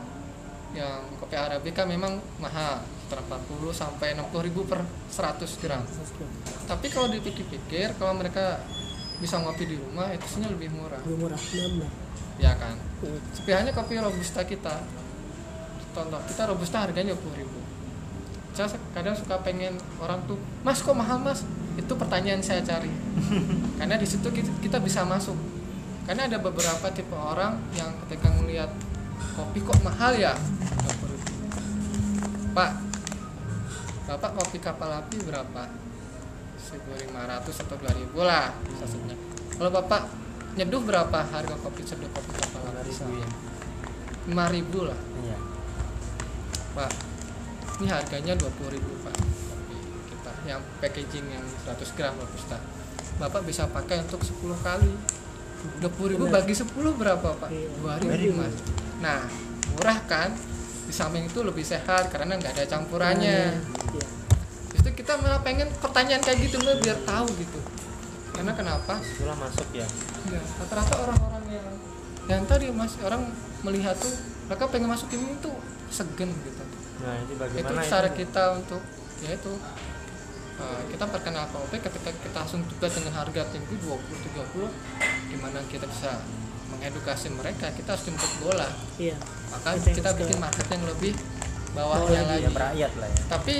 yang 0.72 1.04
kopi 1.20 1.36
arabica 1.36 1.84
memang 1.84 2.20
mahal 2.40 2.80
sekitar 3.12 3.28
40 3.28 3.76
sampai 3.76 4.16
60 4.16 4.48
ribu 4.48 4.64
per 4.64 4.88
100 5.12 5.44
gram. 5.60 5.84
Tapi 6.64 6.88
kalau 6.88 7.12
dipikir-pikir 7.12 8.00
kalau 8.00 8.16
mereka 8.16 8.64
bisa 9.20 9.38
ngopi 9.44 9.68
di 9.68 9.76
rumah 9.76 10.08
itu 10.16 10.24
sebenarnya 10.32 10.56
lebih 10.56 10.70
murah. 10.72 11.00
Lebih 11.04 11.18
murah 11.20 11.40
benar 11.40 11.92
ya 12.42 12.58
kan? 12.58 12.74
Hmm. 13.06 13.20
sepihannya 13.36 13.72
kopi 13.76 14.02
robusta 14.02 14.42
kita. 14.48 14.82
Contoh 15.92 16.24
kita 16.24 16.48
robusta 16.48 16.88
harganya 16.88 17.14
20 17.20 17.42
ribu 17.44 17.61
saya 18.52 18.68
kadang 18.92 19.16
suka 19.16 19.40
pengen 19.42 19.80
orang 20.04 20.20
tuh 20.28 20.36
mas 20.62 20.84
kok 20.84 20.96
mahal 20.96 21.20
mas? 21.24 21.44
Itu 21.80 21.96
pertanyaan 21.96 22.44
saya 22.44 22.60
cari. 22.62 22.92
Karena 23.80 23.96
di 23.96 24.04
situ 24.04 24.28
kita, 24.36 24.84
bisa 24.84 25.08
masuk. 25.08 25.40
Karena 26.04 26.28
ada 26.28 26.36
beberapa 26.36 26.92
tipe 26.92 27.16
orang 27.16 27.56
yang 27.80 27.96
ketika 28.06 28.28
melihat 28.44 28.68
kopi 29.40 29.64
kok 29.64 29.80
mahal 29.80 30.12
ya? 30.20 30.36
20.000. 30.36 32.52
pak 32.52 32.72
bapak 34.12 34.32
kopi 34.36 34.60
kapal 34.60 34.92
api 34.92 35.24
berapa? 35.24 35.72
1.500 36.60 37.64
atau 37.64 37.80
2.000 37.80 38.28
lah 38.28 38.52
sasetnya 38.80 39.16
kalau 39.56 39.72
bapak 39.72 40.04
nyeduh 40.58 40.82
berapa 40.84 41.20
harga 41.22 41.56
kopi 41.64 41.86
seduh 41.86 42.10
kopi 42.12 42.32
kapal 42.36 42.60
api? 42.66 42.92
Ribu 42.92 43.14
ya? 43.14 43.30
5.000 44.26 44.90
lah. 44.90 45.00
Iya. 45.22 45.38
Pak, 46.72 46.92
ini 47.82 47.90
harganya 47.90 48.38
20.000 48.38 48.78
Pak. 48.78 49.16
Kopi 49.18 49.78
kita 50.14 50.34
yang 50.46 50.62
packaging 50.78 51.26
yang 51.34 51.46
100 51.66 51.98
gram 51.98 52.14
robusta. 52.14 52.62
Bapak 53.18 53.42
bisa 53.42 53.66
pakai 53.66 54.06
untuk 54.06 54.22
10 54.22 54.54
kali. 54.62 54.94
20.000 55.82 56.22
Benar. 56.22 56.30
bagi 56.30 56.54
10 56.54 56.70
berapa, 56.94 57.30
Pak? 57.42 57.50
Iya. 57.50 57.70
2.000, 58.06 58.38
Mas. 58.38 58.54
Nah, 59.02 59.26
murah 59.74 59.98
kan? 60.06 60.30
Di 60.86 60.94
samping 60.94 61.26
itu 61.26 61.42
lebih 61.42 61.66
sehat 61.66 62.14
karena 62.14 62.38
nggak 62.38 62.54
ada 62.62 62.66
campurannya. 62.70 63.58
Iya. 63.58 64.06
Itu 64.78 64.90
kita 64.94 65.18
malah 65.18 65.42
pengen 65.42 65.70
pertanyaan 65.82 66.22
kayak 66.22 66.38
gitu 66.38 66.62
Mbak, 66.62 66.86
biar 66.86 66.98
tahu 67.02 67.30
gitu. 67.34 67.60
Karena 68.32 68.54
kenapa? 68.56 68.98
itulah 69.04 69.38
masuk 69.38 69.68
ya 69.76 69.86
Ya, 70.32 70.40
rata-rata 70.58 70.96
orang-orang 71.04 71.46
yang 71.52 71.70
yang 72.30 72.42
tadi 72.48 72.72
Mas 72.72 72.96
orang 73.04 73.28
melihat 73.66 73.98
tuh 74.00 74.14
mereka 74.48 74.70
pengen 74.72 74.88
masuk 74.88 75.12
ini 75.12 75.36
tuh 75.44 75.52
segen 75.92 76.32
gitu 76.32 76.64
nah 77.02 77.16
itu 77.18 77.34
itu 77.34 77.74
cara 77.84 78.10
kita 78.10 78.44
untuk 78.56 78.82
ya 79.20 79.32
itu 79.34 79.54
uh, 80.58 80.82
kita 80.86 81.06
perkenal 81.06 81.46
kopi 81.50 81.78
ketika 81.78 82.10
kita 82.12 82.38
langsung 82.38 82.62
juga 82.66 82.88
dengan 82.88 83.14
harga 83.16 83.42
tinggi 83.50 83.76
20 83.78 83.98
30 83.98 85.34
gimana 85.34 85.58
kita 85.66 85.86
bisa 85.86 86.22
mengedukasi 86.72 87.28
mereka 87.30 87.68
kita 87.72 87.94
harus 87.94 88.04
jemput 88.08 88.32
bola. 88.40 88.64
Iya. 88.96 89.20
Maka 89.52 89.76
Kita 89.76 90.16
bikin 90.16 90.40
ke- 90.40 90.42
market 90.42 90.68
yang 90.72 90.84
lebih 90.88 91.14
Bawah 91.72 92.00
bawahnya 92.00 92.24
lagi, 92.24 92.48
lagi. 92.48 92.80
ya 92.80 92.88
lah 92.96 93.10
ya. 93.12 93.22
Tapi 93.28 93.56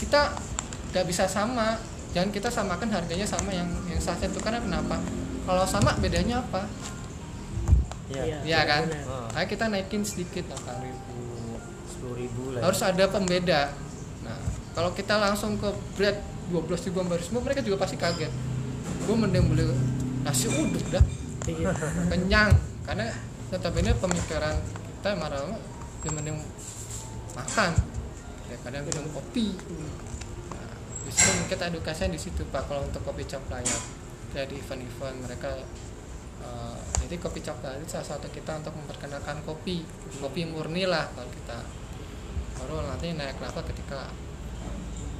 kita 0.00 0.20
nggak 0.90 1.04
bisa 1.04 1.24
sama. 1.28 1.76
Jangan 2.16 2.30
kita 2.30 2.48
samakan 2.48 2.88
harganya 2.88 3.26
sama 3.28 3.52
yang 3.52 3.68
yang 3.84 4.00
saset 4.00 4.32
itu. 4.32 4.40
Karena 4.40 4.64
kenapa? 4.64 4.96
Kalau 5.44 5.64
sama 5.68 5.92
bedanya 6.00 6.40
apa? 6.40 6.64
Iya. 8.08 8.40
Iya 8.42 8.60
kan? 8.64 8.82
benar. 8.88 9.04
Oh. 9.04 9.36
Ayo 9.36 9.46
kita 9.46 9.64
naikin 9.68 10.02
sedikit 10.04 10.44
8.000 10.48 10.88
sepuluh 10.88 11.33
ribu 12.12 12.52
lah 12.52 12.60
ya. 12.60 12.62
harus 12.68 12.80
ada 12.84 13.04
pembeda. 13.08 13.72
Nah 14.20 14.38
kalau 14.76 14.92
kita 14.92 15.16
langsung 15.16 15.56
ke 15.56 15.72
bread 15.96 16.18
12 16.52 16.92
ribu 16.92 17.00
barismu 17.08 17.40
mereka 17.40 17.64
juga 17.64 17.88
pasti 17.88 17.96
kaget. 17.96 18.32
Gue 19.08 19.16
mending 19.16 19.48
beli 19.48 19.64
nasi 20.24 20.52
uduk 20.52 20.84
dah. 20.92 21.04
Iya. 21.48 21.72
Kenyang. 22.12 22.52
Karena 22.84 23.08
notabene 23.48 23.96
pemikiran 23.96 24.56
kita 25.00 25.16
marah 25.16 25.40
dia 26.04 26.12
mending 26.12 26.36
makan 27.32 27.72
daripada 28.48 28.84
minum 28.84 29.08
kopi. 29.12 29.56
Nah, 30.52 30.72
justru 31.08 31.32
kita 31.48 31.72
edukasinya 31.72 32.12
di 32.12 32.20
situ 32.20 32.44
pak 32.52 32.68
kalau 32.68 32.84
untuk 32.84 33.00
kopi 33.04 33.24
cap 33.24 33.40
layar. 33.48 33.80
Kayak 34.34 34.50
di 34.52 34.56
event-event 34.60 35.16
mereka 35.24 35.50
eh, 36.44 36.78
jadi 37.04 37.14
kopi 37.20 37.40
layar 37.40 37.80
itu 37.80 37.88
salah 37.88 38.08
satu 38.16 38.28
kita 38.28 38.60
untuk 38.60 38.76
memperkenalkan 38.76 39.40
kopi. 39.48 39.84
Kopi 40.20 40.44
murni 40.44 40.84
lah 40.84 41.08
kalau 41.16 41.28
kita 41.32 41.83
baru 42.64 42.80
nanti 42.82 43.12
naik 43.12 43.36
level 43.36 43.62
ketika 43.66 44.08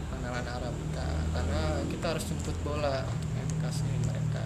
pengenalan 0.08 0.46
Arabica 0.46 1.04
karena 1.30 1.60
kita 1.86 2.06
harus 2.08 2.24
jemput 2.24 2.56
bola 2.62 3.04
untuk 3.04 3.30
edukasi 3.36 3.84
mereka 4.02 4.44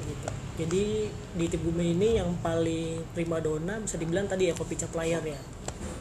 gitu. 0.00 0.28
Jadi 0.56 0.84
di 1.34 1.46
Tibume 1.46 1.84
ini 1.86 2.16
yang 2.16 2.32
paling 2.38 3.04
primadona 3.12 3.76
bisa 3.78 3.96
dibilang 3.96 4.24
tadi 4.24 4.48
ya 4.48 4.54
kopi 4.54 4.74
cap 4.74 4.92
layar 4.94 5.20
ya. 5.22 5.40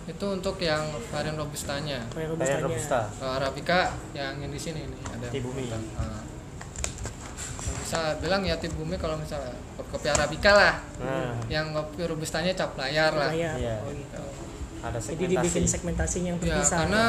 itu 0.05 0.25
untuk 0.25 0.57
yang 0.57 0.81
varian 1.07 1.37
robustanya 1.37 2.01
Varian 2.09 2.33
robustanya. 2.33 2.65
robusta 2.65 2.99
kalau 3.13 3.33
Arabica 3.35 3.79
yang 4.11 4.39
yang 4.39 4.49
di 4.49 4.57
sini 4.57 4.81
nih 4.81 5.01
ada 5.07 5.27
Di 5.29 5.37
bumi. 5.37 5.69
Ah. 5.93 6.23
bisa 7.79 8.17
bilang 8.17 8.41
ya 8.41 8.57
tip 8.57 8.73
bumi 8.73 8.97
kalau 8.97 9.13
misalnya 9.15 9.53
kopi 9.77 10.09
arabica 10.09 10.49
lah 10.51 10.75
nah 10.97 11.37
yang 11.45 11.69
kopi 11.71 12.05
robustanya 12.05 12.53
cap 12.53 12.73
layar 12.73 13.13
lah 13.13 13.29
layar 13.29 13.53
Iya. 13.55 13.75
oh 13.79 13.93
gitu 13.93 14.21
ada 14.79 14.97
jadi 14.97 15.25
dibikin 15.27 15.63
segmentasi. 15.65 15.67
segmentasinya 15.67 16.27
yang 16.31 16.39
ya 16.39 16.45
terpisah 16.55 16.77
karena 16.79 17.03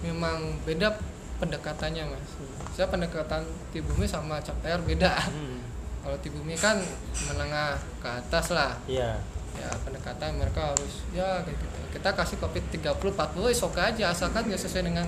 memang 0.00 0.38
beda 0.62 0.88
pendekatannya 1.36 2.04
mas. 2.06 2.30
Saya 2.72 2.86
pendekatan 2.86 3.42
tip 3.70 3.82
bumi 3.84 4.04
sama 4.04 4.38
cap 4.38 4.54
layar 4.62 4.80
beda. 4.80 5.10
Hmm, 5.26 5.58
kalau 6.00 6.16
tip 6.18 6.30
bumi 6.30 6.54
kan 6.54 6.78
menengah 7.26 7.74
ke 7.98 8.08
atas 8.08 8.54
lah. 8.54 8.78
Iya. 8.86 9.18
Ya 9.54 9.70
pendekatan 9.82 10.34
mereka 10.36 10.74
harus 10.74 11.06
ya 11.10 11.42
kayak 11.42 11.54
gitu. 11.56 11.76
Kita 11.94 12.10
kasih 12.10 12.36
kopi 12.38 12.58
30 12.70 12.90
40 12.90 13.14
ya 13.46 13.62
oke 13.62 13.80
aja. 13.80 14.04
Asalkan 14.10 14.46
nggak 14.46 14.58
sesuai 14.58 14.84
dengan 14.86 15.06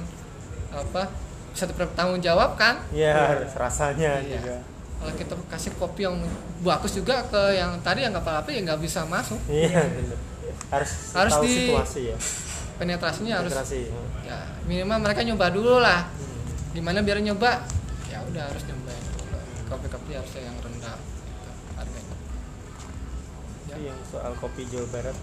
apa 0.71 1.11
bisa 1.51 1.67
bertanggung 1.71 2.21
jawab 2.21 2.55
kan? 2.55 2.83
Iya 2.91 3.15
harus 3.39 3.53
rasanya 3.55 4.23
Iya. 4.23 4.39
juga. 4.39 4.57
Kalau 4.97 5.13
kita 5.13 5.35
kasih 5.47 5.73
kopi 5.77 6.03
yang 6.03 6.17
bagus 6.63 6.97
juga 6.97 7.21
ke 7.29 7.43
yang 7.55 7.77
tadi 7.85 8.01
yang 8.01 8.11
kapal 8.11 8.41
api 8.41 8.57
ya 8.57 8.61
nggak 8.65 8.81
bisa 8.81 9.05
masuk. 9.05 9.39
Iya 9.47 9.83
bener. 9.85 10.19
Harus 10.69 10.91
Harus 11.13 11.33
tahu 11.33 11.45
di- 11.45 11.57
situasi 11.65 12.01
ya 12.07 12.17
penetrasinya 12.77 13.35
harus 13.41 13.53
Penetrasi. 13.53 13.81
ya 14.23 14.39
minimal 14.65 14.99
mereka 15.01 15.21
nyoba 15.23 15.47
dulu 15.49 15.79
lah 15.79 16.05
Hmm. 16.07 16.45
gimana 16.73 17.01
biar 17.01 17.19
nyoba 17.21 17.65
ya 18.07 18.19
udah 18.23 18.45
harus 18.47 18.63
nyobain 18.65 19.05
dulu 19.15 19.39
kopi-kopi 19.67 20.11
harusnya 20.13 20.43
yang 20.45 20.57
rendah 20.59 20.97
gitu, 20.99 21.51
harganya 21.75 22.15
ya. 23.67 23.77
Yang 23.87 23.99
soal 24.07 24.33
kopi 24.37 24.63
Jawa 24.67 24.87
Barat 24.91 25.17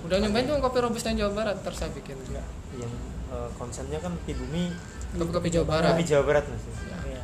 udah 0.00 0.16
nyobain 0.18 0.44
tuh 0.44 0.56
kopi 0.58 0.78
robusta 0.80 1.10
Jawa 1.10 1.32
Barat 1.32 1.56
ntar 1.58 1.72
saya 1.72 1.90
bikin 1.90 2.16
juga 2.20 2.40
yang 2.74 2.92
eh, 3.28 3.48
konsennya 3.54 3.98
kan 3.98 4.14
Tibumi 4.22 4.70
kopi-kopi 5.12 5.48
Jawa 5.50 5.66
Barat 5.68 5.92
kopi 5.92 6.04
Jawa 6.04 6.24
Barat 6.24 6.44
mas 6.46 6.62
Ya. 6.80 6.96
Iya. 7.08 7.22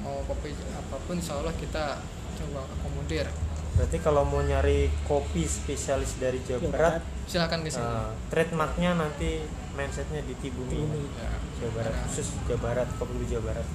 mau 0.00 0.22
kopi 0.24 0.50
apa 0.70 0.96
pun 1.00 1.14
insya 1.14 1.34
Allah 1.36 1.54
kita 1.54 2.02
coba 2.36 2.60
akomodir 2.68 3.26
berarti 3.74 3.98
kalau 3.98 4.22
mau 4.22 4.38
nyari 4.40 4.86
kopi 5.04 5.42
spesialis 5.44 6.16
dari 6.16 6.38
Jawa, 6.46 6.62
Jawa 6.62 6.72
Barat 6.72 6.92
Barat. 7.00 7.02
silakan 7.26 7.58
ke 7.60 7.68
sini 7.68 7.82
eh, 7.82 8.10
trademarknya 8.30 8.90
nanti 8.94 9.30
mindsetnya 9.74 10.22
di 10.22 10.32
Tibumi 10.38 10.78
Tibumi. 10.78 11.02
Ya. 11.18 11.34
Jawa 11.58 11.70
Barat 11.74 11.92
Karena 11.92 12.06
khusus 12.08 12.26
Jawa 12.46 12.60
Barat 12.62 12.88
kopi 12.96 13.24
Jawa 13.26 13.42
Barat 13.50 13.66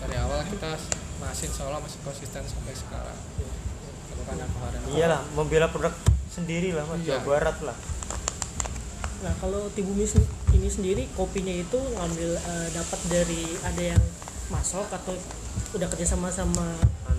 dari 0.00 0.16
awal 0.18 0.40
kita 0.48 0.70
masih 1.20 1.48
Allah 1.62 1.80
masih 1.80 1.98
konsisten 2.02 2.42
sampai 2.42 2.74
sekarang 2.74 3.18
bukan 4.14 4.36
aku 4.40 4.56
hari 4.64 4.76
iyalah 4.96 5.20
membela 5.36 5.68
produk 5.68 5.92
sendiri 6.26 6.72
lah 6.72 6.82
mas 6.86 6.98
Iya. 7.02 7.20
Jawa 7.20 7.22
Barat 7.28 7.58
lah 7.60 7.76
Nah 9.22 9.32
kalau 9.40 9.72
Tibumi 9.72 10.04
ini 10.52 10.68
sendiri 10.68 11.08
kopinya 11.14 11.48
itu 11.48 11.78
ngambil 11.78 12.36
eh, 12.36 12.68
dapat 12.74 13.00
dari 13.08 13.56
ada 13.62 13.94
yang 13.94 14.02
masuk 14.50 14.84
atau 14.90 15.14
udah 15.72 15.86
kerjasama 15.88 16.28
sama 16.28 16.76
Ani 17.06 17.13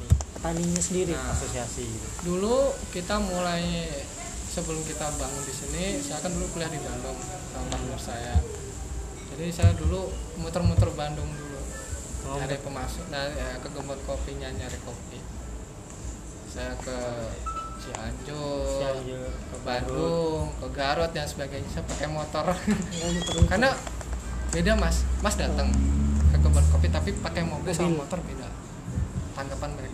petaninya 0.45 0.81
sendiri. 0.81 1.13
Nah. 1.17 1.33
asosiasi. 1.33 1.83
Gitu 1.89 2.07
dulu 2.21 2.69
kita 2.93 3.17
mulai 3.17 3.89
sebelum 4.45 4.81
kita 4.85 5.09
bangun 5.17 5.41
di 5.41 5.53
sini 5.53 5.83
saya 6.05 6.21
kan 6.21 6.31
dulu 6.31 6.45
kuliah 6.53 6.69
di 6.69 6.77
Bandung 6.85 7.17
sama 7.49 7.65
partner 7.73 7.97
saya. 7.97 8.35
Jadi 9.33 9.45
saya 9.49 9.73
dulu 9.73 10.13
muter-muter 10.37 10.93
Bandung 10.93 11.27
dulu 11.33 11.57
Oh, 12.25 12.41
nyari 12.41 12.57
pemasok 12.57 13.05
nah 13.13 13.21
ya, 13.29 13.61
ke 13.61 13.69
gembot 13.69 14.01
kopinya 14.09 14.49
nyari 14.49 14.81
kopi. 14.81 15.21
Saya 16.49 16.73
ke 16.81 16.97
Cianjur 17.85 18.81
Cianjur, 18.81 19.29
ke 19.29 19.57
Bandung 19.61 20.49
ke 20.57 20.67
Garut 20.73 21.13
dan 21.13 21.29
sebagainya. 21.29 21.69
Saya 21.69 21.85
pakai 21.85 22.09
motor. 22.09 22.49
Oh, 22.49 23.45
karena 23.45 23.77
beda 24.49 24.73
mas. 24.73 25.05
Mas 25.21 25.37
datang 25.37 25.69
ke 26.33 26.37
kebun 26.41 26.65
kopi 26.73 26.89
tapi 26.89 27.13
pakai 27.21 27.45
mobil 27.45 27.69
sama 27.69 28.01
motor 28.01 28.17
beda. 28.25 28.49
Tanggapan 29.37 29.69
mereka 29.77 29.84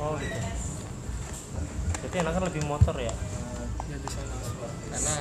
oh 0.00 0.16
gitu. 0.18 0.40
Jadi 2.00 2.14
enakan 2.24 2.42
lebih 2.48 2.62
motor 2.64 2.96
ya? 2.96 3.12
Ya 3.90 3.96
karena 4.90 5.14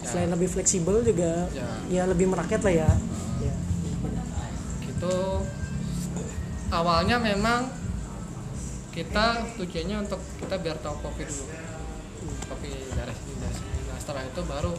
ya, 0.00 0.06
selain 0.06 0.30
lebih 0.32 0.48
fleksibel 0.48 1.04
juga 1.04 1.44
Ya. 1.52 1.68
ya, 1.90 2.02
lebih 2.08 2.30
merakyat 2.30 2.62
lah 2.64 2.74
ya. 2.86 2.90
Ya. 3.42 3.54
gitu. 4.86 5.44
Awalnya 6.70 7.18
memang 7.18 7.66
kita 8.90 9.42
tujuannya 9.58 10.06
untuk 10.06 10.20
kita 10.38 10.54
biar 10.60 10.76
tahu 10.82 10.96
kopi 11.02 11.22
dulu. 11.26 11.44
Kopi 12.46 12.70
dari 12.94 13.14
sini 13.14 13.34
dari 13.38 13.54
sini. 13.54 13.78
Nah 13.90 13.96
setelah 13.98 14.22
itu 14.26 14.40
baru 14.46 14.72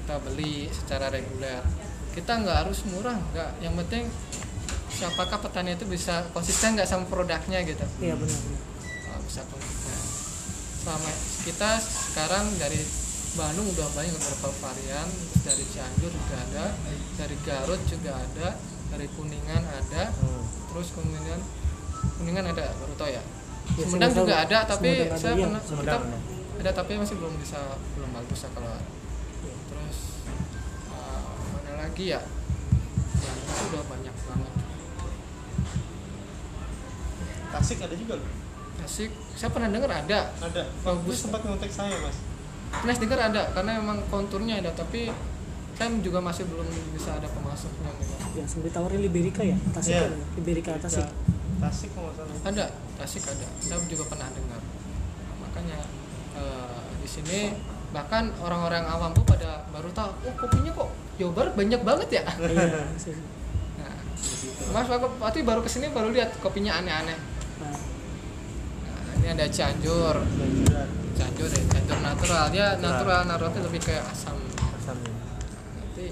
kita 0.00 0.14
beli 0.24 0.68
secara 0.72 1.12
reguler. 1.12 1.62
Kita 2.12 2.32
nggak 2.40 2.56
harus 2.66 2.84
murah 2.88 3.16
nggak. 3.16 3.50
Yang 3.64 3.74
penting 3.84 4.04
siapakah 4.92 5.38
petani 5.40 5.74
itu 5.74 5.84
bisa 5.88 6.26
konsisten 6.30 6.76
nggak 6.76 6.88
sama 6.88 7.04
produknya 7.08 7.64
gitu 7.64 7.84
Iya 8.00 8.14
benar. 8.16 8.40
Oh, 9.12 9.20
bisa 9.24 9.40
konsisten 9.48 9.98
selama 10.82 11.10
kita 11.46 11.70
sekarang 11.78 12.44
dari 12.58 12.82
Bandung 13.32 13.64
udah 13.64 13.88
banyak 13.96 14.12
beberapa 14.12 14.50
varian 14.60 15.08
dari 15.40 15.64
Cianjur 15.72 16.10
juga 16.12 16.36
ada 16.36 16.64
dari 17.16 17.36
Garut 17.46 17.80
juga 17.88 18.12
ada 18.18 18.48
dari 18.92 19.06
Kuningan 19.08 19.62
ada 19.62 20.12
Hmm. 20.12 20.44
terus 20.68 20.92
kemudian 20.92 21.40
Kuningan 22.18 22.50
ada 22.50 22.74
baru 22.76 22.94
tau 22.98 23.08
ya 23.08 23.22
Ya, 23.78 23.86
Sumedang 23.86 24.10
juga 24.12 24.42
ada 24.42 24.58
tapi 24.66 25.06
ada, 25.06 25.14
saya 25.16 25.38
iya. 25.38 25.46
pernah 25.46 25.62
kita 25.62 25.96
ada. 26.60 26.70
tapi 26.74 26.92
masih 26.98 27.14
belum 27.14 27.34
bisa 27.38 27.78
belum 27.94 28.10
bagus 28.10 28.42
ya 28.42 28.50
kalau 28.52 28.74
terus 29.70 29.98
uh, 30.90 31.30
mana 31.54 31.86
lagi 31.86 32.04
ya 32.10 32.20
yang 33.22 33.38
itu 33.38 33.62
udah 33.70 33.84
banyak 33.86 34.14
banget 34.28 34.52
Tasik 37.52 37.78
ada 37.80 37.94
juga 37.94 38.14
loh 38.16 38.28
Tasik 38.74 39.10
saya 39.32 39.48
pernah 39.48 39.68
dengar 39.68 39.90
ada 39.92 40.18
ada 40.34 40.62
Bagus. 40.82 41.16
sempat 41.20 41.40
ngontek 41.40 41.68
saya 41.68 41.94
mas 41.98 42.16
pernah 42.72 42.96
dengar 42.96 43.18
ada 43.22 43.42
karena 43.52 43.72
memang 43.78 43.98
konturnya 44.08 44.58
ada 44.58 44.72
tapi 44.72 45.12
saya 45.72 45.88
juga 45.98 46.18
masih 46.18 46.46
belum 46.46 46.62
bisa 46.90 47.10
ada 47.12 47.26
pemasoknya 47.26 47.90
gitu. 47.96 48.14
Ya 48.32 48.44
sambil 48.44 48.70
tawarin 48.70 49.02
Liberica 49.02 49.42
ya. 49.42 49.56
Tasik 49.72 49.92
Iya. 49.92 50.04
ada. 50.04 50.16
Liberica 50.34 50.72
Tasik. 50.78 51.06
Tasik 51.58 51.90
kalau 51.92 52.10
salah 52.12 52.32
ada 52.42 52.64
Tasik 52.96 53.22
ada 53.24 53.46
saya 53.56 53.78
juga 53.86 54.04
pernah 54.06 54.28
dengar 54.28 54.60
makanya 55.38 55.78
eh, 56.32 56.80
di 56.96 57.08
sini 57.08 57.40
bahkan 57.90 58.32
orang-orang 58.38 58.84
awam 58.84 59.12
pun 59.12 59.24
pada 59.26 59.68
baru 59.68 59.92
tahu 59.92 60.10
oh 60.24 60.34
kopinya 60.38 60.72
kok 60.72 60.88
Jawa 61.14 61.32
Barat 61.34 61.52
banyak 61.52 61.80
banget 61.82 62.08
ya 62.10 62.24
Iya. 62.24 62.88
nah, 63.78 63.94
mas 64.72 64.88
aku 64.88 65.06
berarti 65.12 65.40
baru 65.42 65.60
ke 65.60 65.68
sini 65.68 65.86
baru 65.88 66.08
lihat 66.08 66.32
kopinya 66.38 66.72
aneh-aneh 66.74 67.16
ini 69.22 69.28
ada 69.30 69.46
Cianjur. 69.46 70.16
Cianjur 71.14 71.48
ya 71.48 71.62
Cianjur 71.70 71.98
natural. 72.02 72.44
Dia 72.50 72.66
Natural. 72.76 73.20
natural 73.22 73.50
itu 73.54 73.60
lebih 73.62 73.80
kayak 73.80 74.04
asam. 74.10 74.36
Asamnya 74.58 75.14
nanti 75.78 76.06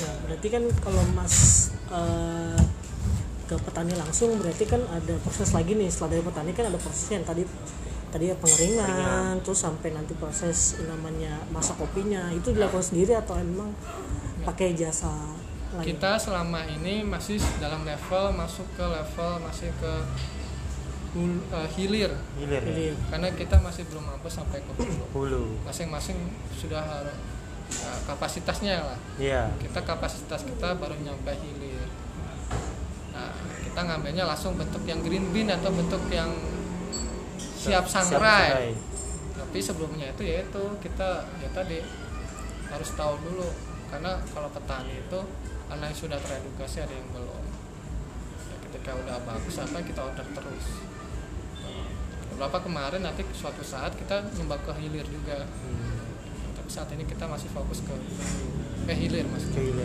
ya 0.00 0.10
berarti 0.24 0.46
kan 0.48 0.62
kalau 0.80 1.02
Mas 1.12 1.36
eh, 1.90 2.60
ke 3.44 3.58
petani 3.58 3.92
langsung 3.98 4.38
berarti 4.38 4.64
kan 4.64 4.80
ada 4.86 5.14
proses 5.20 5.50
lagi 5.50 5.74
nih. 5.74 5.90
Setelah 5.90 6.14
dari 6.14 6.22
petani 6.22 6.50
kan 6.54 6.64
ada 6.70 6.78
prosesnya 6.78 7.18
yang 7.18 7.26
tadi 7.26 7.42
tadi 8.10 8.24
ya 8.26 8.34
pengeringan, 8.38 8.86
Pengeringan. 8.86 9.34
terus 9.42 9.60
sampai 9.62 9.88
nanti 9.94 10.14
proses 10.14 10.78
namanya 10.86 11.34
masak 11.50 11.74
kopinya. 11.76 12.30
Itu 12.30 12.54
dilakukan 12.54 12.86
sendiri 12.86 13.18
atau 13.18 13.34
emang 13.38 13.74
pakai 14.46 14.72
jasa 14.72 15.10
lain? 15.76 15.86
kita 15.94 16.18
selama 16.18 16.66
ini 16.66 17.06
masih 17.06 17.38
dalam 17.62 17.84
level 17.86 18.34
masuk 18.34 18.66
ke 18.74 18.82
level 18.82 19.32
masih 19.44 19.70
ke 19.78 19.92
hul- 21.14 21.44
eh, 21.50 21.68
hilir. 21.74 22.12
Hilir 22.38 22.62
ya? 22.62 22.70
Jadi, 22.70 22.86
karena 23.10 23.28
kita 23.34 23.56
masih 23.58 23.82
belum 23.90 24.04
mampu 24.06 24.28
sampai 24.30 24.62
ke 24.62 24.72
hulu. 24.78 25.04
Hulu. 25.14 25.42
Masing-masing 25.66 26.18
sudah 26.54 26.82
harus 26.82 27.16
ya, 27.70 27.92
kapasitasnya 28.06 28.74
lah. 28.82 28.98
Iya. 29.18 29.42
Kita 29.58 29.82
kapasitas 29.82 30.46
kita 30.46 30.78
baru 30.78 30.94
nyampe 31.02 31.30
hilir. 31.34 31.86
Nah 33.14 33.30
kita 33.62 33.80
ngambilnya 33.86 34.24
langsung 34.26 34.54
bentuk 34.58 34.82
yang 34.86 35.02
green 35.02 35.30
bean 35.34 35.50
atau 35.50 35.70
bentuk 35.74 36.02
yang 36.10 36.30
siap 37.38 37.86
sangrai. 37.86 38.74
tapi 39.40 39.58
sebelumnya 39.58 40.14
itu 40.14 40.22
yaitu 40.22 40.62
kita 40.78 41.26
ya 41.42 41.48
tadi 41.50 41.82
harus 42.70 42.90
tahu 42.94 43.18
dulu. 43.26 43.50
Karena 43.90 44.14
kalau 44.30 44.46
petani 44.54 44.94
itu 45.02 45.20
karena 45.66 45.90
yang 45.90 45.98
sudah 45.98 46.18
teredukasi 46.22 46.86
ada 46.86 46.94
yang 46.94 47.08
belum. 47.10 47.42
Ya, 48.46 48.56
ketika 48.70 48.90
udah 48.94 49.16
bagus 49.26 49.58
apa 49.58 49.78
kita 49.82 50.00
order 50.06 50.26
terus 50.30 50.66
beberapa 52.40 52.64
kemarin 52.64 53.04
nanti 53.04 53.20
suatu 53.36 53.60
saat 53.60 53.92
kita 54.00 54.24
nyembah 54.32 54.56
ke 54.64 54.72
hilir 54.80 55.04
juga. 55.04 55.44
Hmm, 55.44 56.08
tapi 56.56 56.72
saat 56.72 56.88
ini 56.96 57.04
kita 57.04 57.28
masih 57.28 57.52
fokus 57.52 57.84
ke 57.84 57.92
ke 58.88 58.92
hilir 58.96 59.28
mas. 59.28 59.44
Ke 59.52 59.60
hilir. 59.60 59.84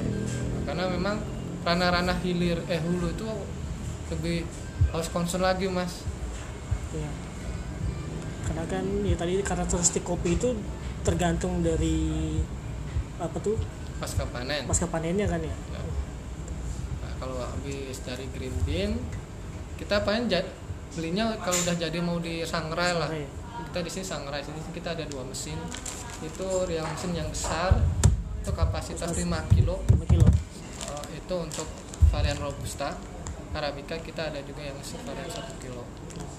Karena 0.63 0.87
memang 0.87 1.19
ranah-ranah 1.67 2.15
hilir 2.23 2.55
eh 2.71 2.79
hulu 2.79 3.11
itu 3.11 3.27
lebih 4.07 4.47
harus 4.95 5.11
concern 5.11 5.43
lagi 5.43 5.67
mas. 5.67 6.07
Ya. 6.95 7.11
karena 8.47 8.63
kan 8.71 8.85
ya 9.03 9.19
tadi 9.19 9.43
karakteristik 9.43 10.07
kopi 10.07 10.39
itu 10.39 10.55
tergantung 11.03 11.59
dari 11.59 12.39
apa 13.19 13.35
tuh? 13.43 13.59
Pasca 13.99 14.23
panen. 14.31 14.63
Pasca 14.63 14.87
panennya 14.87 15.27
kan 15.27 15.43
ya? 15.43 15.51
Ya. 15.51 15.81
Nah, 17.03 17.13
kalau 17.19 17.35
habis 17.35 17.99
dari 18.07 18.31
green 18.31 18.55
bean 18.63 18.95
kita 19.75 19.99
ja- 20.31 20.55
belinya 20.93 21.33
kalau 21.41 21.57
udah 21.57 21.75
jadi 21.75 21.97
mau 22.03 22.21
di 22.21 22.45
sangrai 22.45 22.93
lah. 22.93 23.09
Sangrai. 23.09 23.43
kita 23.55 23.79
di 23.81 23.91
sini 23.91 24.05
sangrai 24.05 24.41
sini 24.43 24.59
kita 24.75 24.93
ada 24.93 25.03
dua 25.09 25.23
mesin. 25.25 25.57
Itu 26.21 26.69
yang 26.69 26.85
mesin 26.91 27.11
yang 27.15 27.27
besar 27.31 27.75
itu 28.45 28.51
kapasitas 28.53 29.09
5 29.09 29.25
kilo. 29.57 29.81
5 29.89 30.05
kilo. 30.05 30.27
Uh, 30.85 31.05
itu 31.17 31.35
untuk 31.35 31.67
varian 32.13 32.37
robusta. 32.37 32.93
Arabica 33.55 33.95
kita 34.03 34.35
ada 34.35 34.39
juga 34.43 34.67
yang 34.67 34.75
varian 34.77 35.31
1 35.31 35.63
kilo. 35.63 35.81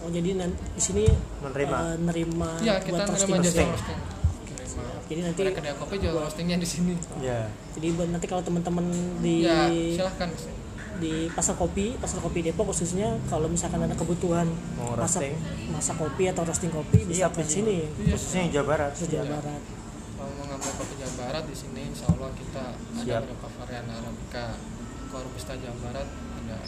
Oh 0.05 0.09
jadi 0.13 0.37
nanti 0.37 0.61
di 0.77 0.83
sini 0.85 1.05
Menerima. 1.41 1.77
eh, 1.81 1.97
nerima 2.05 2.51
Iya 2.61 2.75
kita 2.85 3.09
buat 3.09 3.17
nerima 3.17 3.37
jasa 3.41 3.65
roasting. 3.65 4.01
jadi 5.07 5.21
nanti 5.25 5.41
kedai 5.41 5.75
kopi 5.81 5.97
juga 5.97 6.29
roastingnya 6.29 6.61
di 6.61 6.69
sini. 6.69 6.95
Ya 7.25 7.49
jadi 7.73 7.97
buat 7.97 8.13
nanti 8.13 8.29
kalau 8.29 8.45
teman-teman 8.45 8.85
di 9.25 9.49
ya 9.49 9.73
silahkan 9.97 10.29
di 10.97 11.15
pasar 11.29 11.55
kopi 11.55 11.95
pasar 11.95 12.19
kopi 12.19 12.41
Depok 12.41 12.69
khususnya 12.69 13.09
kalau 13.25 13.47
misalkan 13.47 13.81
ada 13.81 13.93
kebutuhan 13.93 14.49
Mau 14.75 14.93
masak 14.93 15.25
roasting. 15.25 15.35
masak 15.69 15.97
kopi 15.97 16.25
atau 16.27 16.43
roasting 16.43 16.69
kopi 16.69 16.99
bisa 17.03 17.27
Iya, 17.27 17.29
ke 17.29 17.43
sini. 17.43 17.77
Iya. 17.97 18.13
khususnya 18.13 18.43
Jawa 18.53 18.67
Barat. 18.69 18.93
Jawa 18.99 19.27
Barat. 19.33 19.63
Kalau 20.17 20.33
mau 20.33 20.45
ngambil 20.47 20.73
kopi 20.75 20.95
Jawa 20.97 21.15
Barat 21.19 21.45
di 21.45 21.55
sini 21.55 21.81
insya 21.87 22.07
Allah 22.09 22.31
kita 22.33 22.65
ada 22.73 23.01
Siap. 23.01 23.21
beberapa 23.23 23.49
varian 23.57 23.87
arabica 23.87 24.45
robusta 25.09 25.53
Jawa 25.55 25.77
Barat 25.83 26.09
ada. 26.37 26.59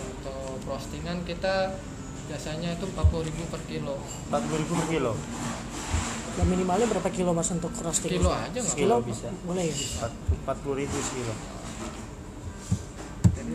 Untuk 0.00 0.56
roastingan 0.64 1.18
kita 1.22 1.76
biasanya 2.26 2.72
itu 2.72 2.86
40.000 2.86 2.96
per 3.46 3.60
kilo. 3.64 3.96
40.000 4.28 4.38
per 4.72 4.86
kilo? 4.88 5.12
Dan 6.30 6.46
minimalnya 6.46 6.86
berapa 6.86 7.10
kilo 7.10 7.30
mas 7.30 7.50
untuk 7.50 7.74
roasting? 7.76 8.16
Kilo 8.16 8.30
aja 8.30 8.54
nggak 8.54 8.76
kilo 8.76 8.96
bisa. 9.02 9.28
boleh 9.42 9.66
ya? 9.66 9.74
40.000 10.46 10.48
sekilo. 10.86 11.34
jadi 11.34 11.59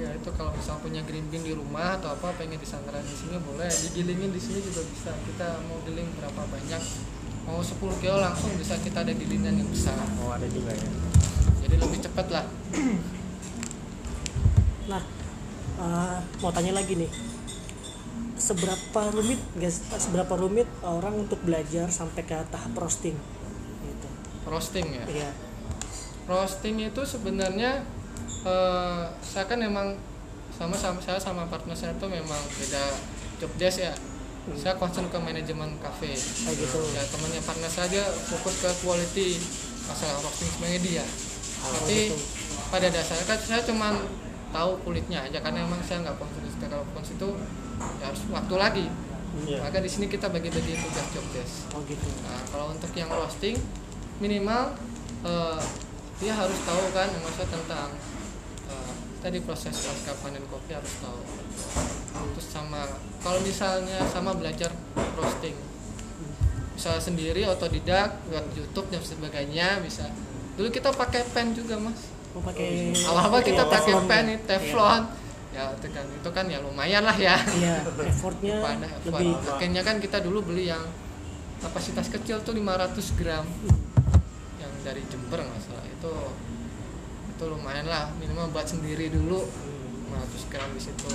ya 0.06 0.14
itu 0.14 0.30
kalau 0.38 0.54
misal 0.54 0.78
punya 0.78 1.02
green 1.02 1.26
bean 1.34 1.42
di 1.42 1.58
rumah 1.58 1.98
atau 1.98 2.14
apa 2.14 2.30
pengen 2.38 2.62
disangrai 2.62 3.02
di 3.02 3.16
sini 3.18 3.42
boleh. 3.42 3.66
Digilingin 3.68 4.30
di 4.30 4.42
sini 4.42 4.62
juga 4.62 4.86
bisa. 4.86 5.10
Kita 5.26 5.66
mau 5.66 5.82
giling 5.82 6.06
berapa 6.14 6.42
banyak 6.46 6.82
mau 7.46 7.62
10 7.62 7.78
kilo 8.02 8.18
langsung 8.18 8.54
bisa 8.58 8.74
kita 8.82 9.06
ada 9.06 9.14
gilingan 9.14 9.58
yang 9.58 9.70
besar. 9.70 9.98
Oh 10.22 10.30
ada 10.30 10.46
juga 10.50 10.74
ya. 10.74 10.90
Jadi 11.66 11.76
lebih 11.82 12.00
cepat 12.06 12.28
lah. 12.30 12.46
Nah 14.86 15.02
eh, 15.82 16.18
mau 16.46 16.54
tanya 16.54 16.78
lagi 16.78 16.94
nih. 16.94 17.10
Seberapa 18.38 19.10
rumit 19.10 19.42
guys 19.58 19.82
seberapa 19.98 20.38
rumit 20.38 20.70
orang 20.86 21.26
untuk 21.26 21.42
belajar 21.42 21.90
sampai 21.90 22.22
ke 22.22 22.38
tahap 22.54 22.78
roasting? 22.78 23.18
Gitu. 23.82 24.08
Roasting 24.46 24.86
ya? 24.94 25.06
Iya. 25.10 25.32
Roasting 26.30 26.86
itu 26.86 27.02
sebenarnya 27.02 27.82
eh, 28.46 29.04
saya 29.22 29.46
kan 29.46 29.60
emang 29.62 29.98
sama 30.56 30.76
sama 30.78 31.00
saya 31.04 31.20
sama 31.20 31.48
partner 31.52 31.76
saya 31.76 31.92
tuh 32.00 32.08
memang 32.08 32.40
beda 32.56 32.84
job 33.42 33.52
desk 33.60 33.84
ya. 33.84 33.94
Saya 34.46 34.78
concern 34.78 35.10
ke 35.10 35.18
manajemen 35.18 35.74
cafe 35.82 36.14
kayak 36.14 36.56
gitu. 36.62 36.78
Ya 36.94 37.02
temannya 37.10 37.42
partner 37.42 37.70
saya 37.72 37.88
dia 37.90 38.06
fokus 38.06 38.62
ke 38.62 38.70
quality 38.86 39.42
masalah 39.86 40.18
roasting 40.22 40.50
sebagai 40.50 40.80
dia 40.82 41.06
tapi 41.66 42.14
gitu. 42.14 42.18
pada 42.70 42.88
dasarnya 42.90 43.26
kan 43.26 43.40
saya 43.42 43.62
cuman 43.66 43.94
tahu 44.54 44.72
kulitnya 44.86 45.20
aja 45.26 45.42
karena 45.42 45.66
emang 45.66 45.82
saya 45.84 46.06
nggak 46.06 46.16
concern 46.22 46.46
di 46.46 46.52
kalau 46.70 46.86
concern 46.96 47.18
itu 47.18 47.30
ya 48.00 48.06
harus 48.10 48.22
waktu 48.32 48.56
lagi. 48.58 48.88
Iya. 49.36 49.68
maka 49.68 49.84
di 49.84 49.92
sini 49.92 50.08
kita 50.08 50.32
bagi-bagi 50.32 50.80
tugas 50.80 51.08
job 51.12 51.26
desk. 51.36 51.68
Oh 51.76 51.84
gitu. 51.84 52.08
Nah, 52.24 52.40
kalau 52.56 52.72
untuk 52.72 52.88
yang 52.96 53.12
roasting 53.12 53.60
minimal 54.24 54.72
eh, 55.28 55.60
dia 56.24 56.32
harus 56.32 56.56
tahu 56.64 56.84
kan 56.96 57.12
maksudnya 57.20 57.52
tentang 57.52 57.92
tadi 59.26 59.42
proses 59.42 59.74
pasca 59.74 60.14
panen 60.22 60.46
kopi 60.46 60.78
harus 60.78 60.94
tahu. 61.02 61.18
Terus 62.38 62.46
sama 62.46 62.86
kalau 63.26 63.42
misalnya 63.42 63.98
sama 64.14 64.38
belajar 64.38 64.70
roasting 65.18 65.58
bisa 66.78 67.02
sendiri 67.02 67.42
otodidak 67.50 68.22
buat 68.30 68.46
YouTube 68.54 68.86
dan 68.94 69.02
sebagainya 69.02 69.82
bisa. 69.82 70.06
Dulu 70.54 70.70
kita 70.70 70.94
pakai 70.94 71.26
pen 71.34 71.58
juga 71.58 71.82
mas. 71.82 72.14
mau 72.38 72.44
pakai 72.46 72.94
Awal-awal 72.94 73.42
kita 73.42 73.64
pakai 73.66 73.94
pen 74.06 74.24
ya? 74.24 74.30
nih, 74.30 74.38
teflon. 74.46 75.02
Ya 75.56 75.64
itu 75.74 75.88
kan 75.90 76.06
itu 76.06 76.30
kan 76.30 76.46
ya 76.46 76.60
lumayan 76.62 77.02
lah 77.02 77.18
ya. 77.18 77.42
iya 77.58 77.82
effortnya 77.82 78.62
pada 78.62 78.86
effort. 78.86 79.26
lebih 79.26 79.34
Akhirnya 79.42 79.82
kan 79.82 79.98
kita 79.98 80.22
dulu 80.22 80.54
beli 80.54 80.70
yang 80.70 80.86
kapasitas 81.66 82.14
kecil 82.14 82.46
tuh 82.46 82.54
500 82.54 82.94
gram 83.18 83.48
yang 84.62 84.74
dari 84.86 85.02
Jember 85.10 85.42
nggak 85.42 85.62
salah 85.66 85.86
itu 85.90 86.14
itu 87.36 87.44
lumayan 87.52 87.86
lah. 87.92 88.08
Minimal 88.16 88.56
buat 88.56 88.64
sendiri 88.64 89.12
dulu. 89.12 89.44
500 90.16 90.52
gram 90.52 90.70
di 90.72 90.82
situ 90.82 91.12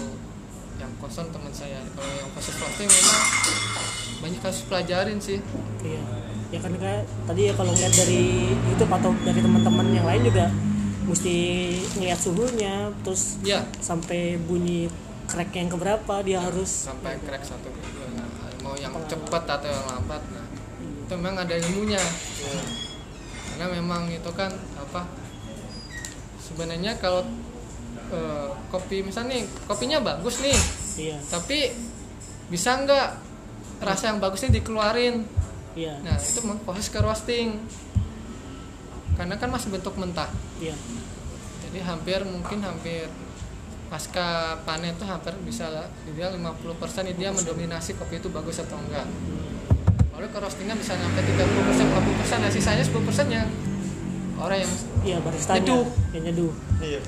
yang 0.77 0.93
kosan 1.01 1.33
teman 1.33 1.53
saya. 1.53 1.81
Kalau 1.97 2.13
yang 2.13 2.29
proses 2.37 2.57
roasting 2.61 2.89
memang 2.89 3.21
banyak 4.21 4.41
kasus 4.45 4.65
pelajarin 4.69 5.17
sih. 5.17 5.41
Iya. 5.81 6.03
Ya 6.51 6.59
kan 6.61 6.73
kayak 6.77 7.09
tadi 7.25 7.41
ya 7.49 7.53
kalau 7.57 7.73
ngeliat 7.73 7.95
dari 7.95 8.53
YouTube 8.69 8.93
atau 8.93 9.11
dari 9.23 9.41
teman-teman 9.41 9.87
yang 9.95 10.07
lain 10.09 10.23
juga 10.27 10.47
mesti 11.07 11.37
ngeliat 11.97 12.21
suhunya 12.21 12.75
terus 13.03 13.41
ya 13.43 13.67
sampai 13.83 14.39
bunyi 14.39 14.87
crack 15.27 15.51
yang 15.57 15.73
keberapa 15.73 16.23
dia 16.27 16.43
harus 16.43 16.91
sampai 16.91 17.17
crack 17.23 17.45
satu. 17.47 17.71
Gitu 17.71 18.03
nah, 18.19 18.29
mau 18.61 18.75
yang 18.77 18.93
cepat 19.09 19.47
atau 19.47 19.69
yang 19.69 19.85
lambat 19.89 20.23
nah 20.35 20.47
itu 20.81 21.13
memang 21.17 21.37
ada 21.43 21.55
ilmunya. 21.55 22.03
Karena 23.55 23.67
memang 23.77 24.09
itu 24.11 24.31
kan 24.35 24.51
apa 24.81 25.07
sebenarnya 26.51 26.99
kalau 26.99 27.23
eh, 28.11 28.51
kopi 28.75 29.07
misalnya 29.07 29.39
nih 29.39 29.45
kopinya 29.71 29.99
bagus 30.03 30.43
nih 30.43 30.59
iya. 30.99 31.19
tapi 31.31 31.71
bisa 32.51 32.75
nggak 32.83 33.31
rasa 33.81 34.13
yang 34.13 34.19
bagusnya 34.21 34.53
dikeluarin? 34.53 35.25
Iya. 35.73 36.03
Nah 36.05 36.19
itu 36.21 36.41
proses 36.67 36.93
ke 36.93 37.01
roasting. 37.01 37.57
Karena 39.17 39.37
kan 39.39 39.49
masih 39.49 39.73
bentuk 39.73 39.97
mentah. 39.97 40.29
Iya. 40.61 40.77
Jadi 41.69 41.79
hampir 41.85 42.21
mungkin 42.27 42.61
hampir 42.61 43.09
pasca 43.91 44.55
panen 44.63 44.95
itu 44.95 45.03
hampir 45.03 45.35
bisa 45.43 45.67
lah 45.67 45.87
ideal 46.07 46.31
50% 46.39 47.11
dia 47.19 47.35
mendominasi 47.35 47.99
kopi 47.99 48.23
itu 48.23 48.31
bagus 48.31 48.63
atau 48.63 48.79
enggak. 48.79 49.07
Lalu 50.15 50.27
ke 50.31 50.39
roastingnya 50.39 50.77
bisa 50.77 50.95
sampai 50.95 51.23
30% 51.27 51.91
40% 51.91 52.45
nah 52.45 52.51
sisanya 52.53 52.85
10% 52.85 52.99
yang 53.31 53.49
orang 54.41 54.59
yang 54.65 54.73
iya 55.05 55.17
baristanya. 55.21 55.61
Nyeduh. 55.61 55.85
yang 56.17 56.25
nyeduh. 56.29 56.53
Iya. 56.81 57.01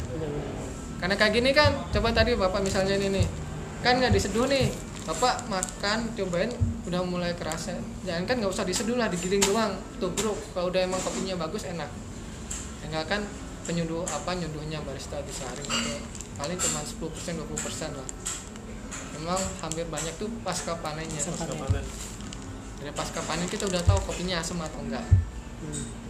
Karena 1.03 1.15
kayak 1.19 1.33
gini 1.35 1.51
kan 1.51 1.71
coba 1.91 2.15
tadi 2.15 2.39
bapak 2.39 2.61
misalnya 2.63 2.95
ini 2.95 3.09
nih 3.21 3.27
kan 3.83 3.99
nggak 3.99 4.13
diseduh 4.15 4.47
nih. 4.47 4.71
Bapak 5.03 5.51
makan 5.51 6.15
cobain 6.15 6.55
udah 6.87 7.03
mulai 7.03 7.35
kerasa. 7.35 7.75
Jangan 8.07 8.23
kan 8.23 8.39
nggak 8.39 8.53
usah 8.55 8.63
diseduh 8.63 8.95
lah 8.95 9.11
digiling 9.11 9.43
doang. 9.43 9.75
Tubruk 9.99 10.39
kalau 10.55 10.71
udah 10.71 10.87
emang 10.87 11.03
kopinya 11.03 11.35
bagus 11.35 11.67
enak. 11.67 11.91
Tinggal 12.85 13.03
kan 13.11 13.27
penyuduh 13.67 14.07
apa 14.07 14.35
nyuduhnya 14.39 14.83
barista 14.83 15.19
disaring 15.23 15.67
itu 15.67 15.95
paling 16.39 16.59
cuma 16.59 16.81
10% 16.83 17.39
20% 17.39 17.99
lah. 17.99 18.09
Memang 19.19 19.41
hampir 19.63 19.87
banyak 19.91 20.15
tuh 20.19 20.31
pasca 20.47 20.79
panennya. 20.79 21.19
Pasca 21.19 21.51
panen. 21.51 21.85
dari 22.83 22.91
pasca 22.99 23.23
panen 23.23 23.47
kita 23.47 23.71
udah 23.71 23.83
tahu 23.87 23.99
kopinya 24.11 24.43
asam 24.43 24.59
atau 24.59 24.83
enggak. 24.83 25.07
Hmm. 25.63 26.02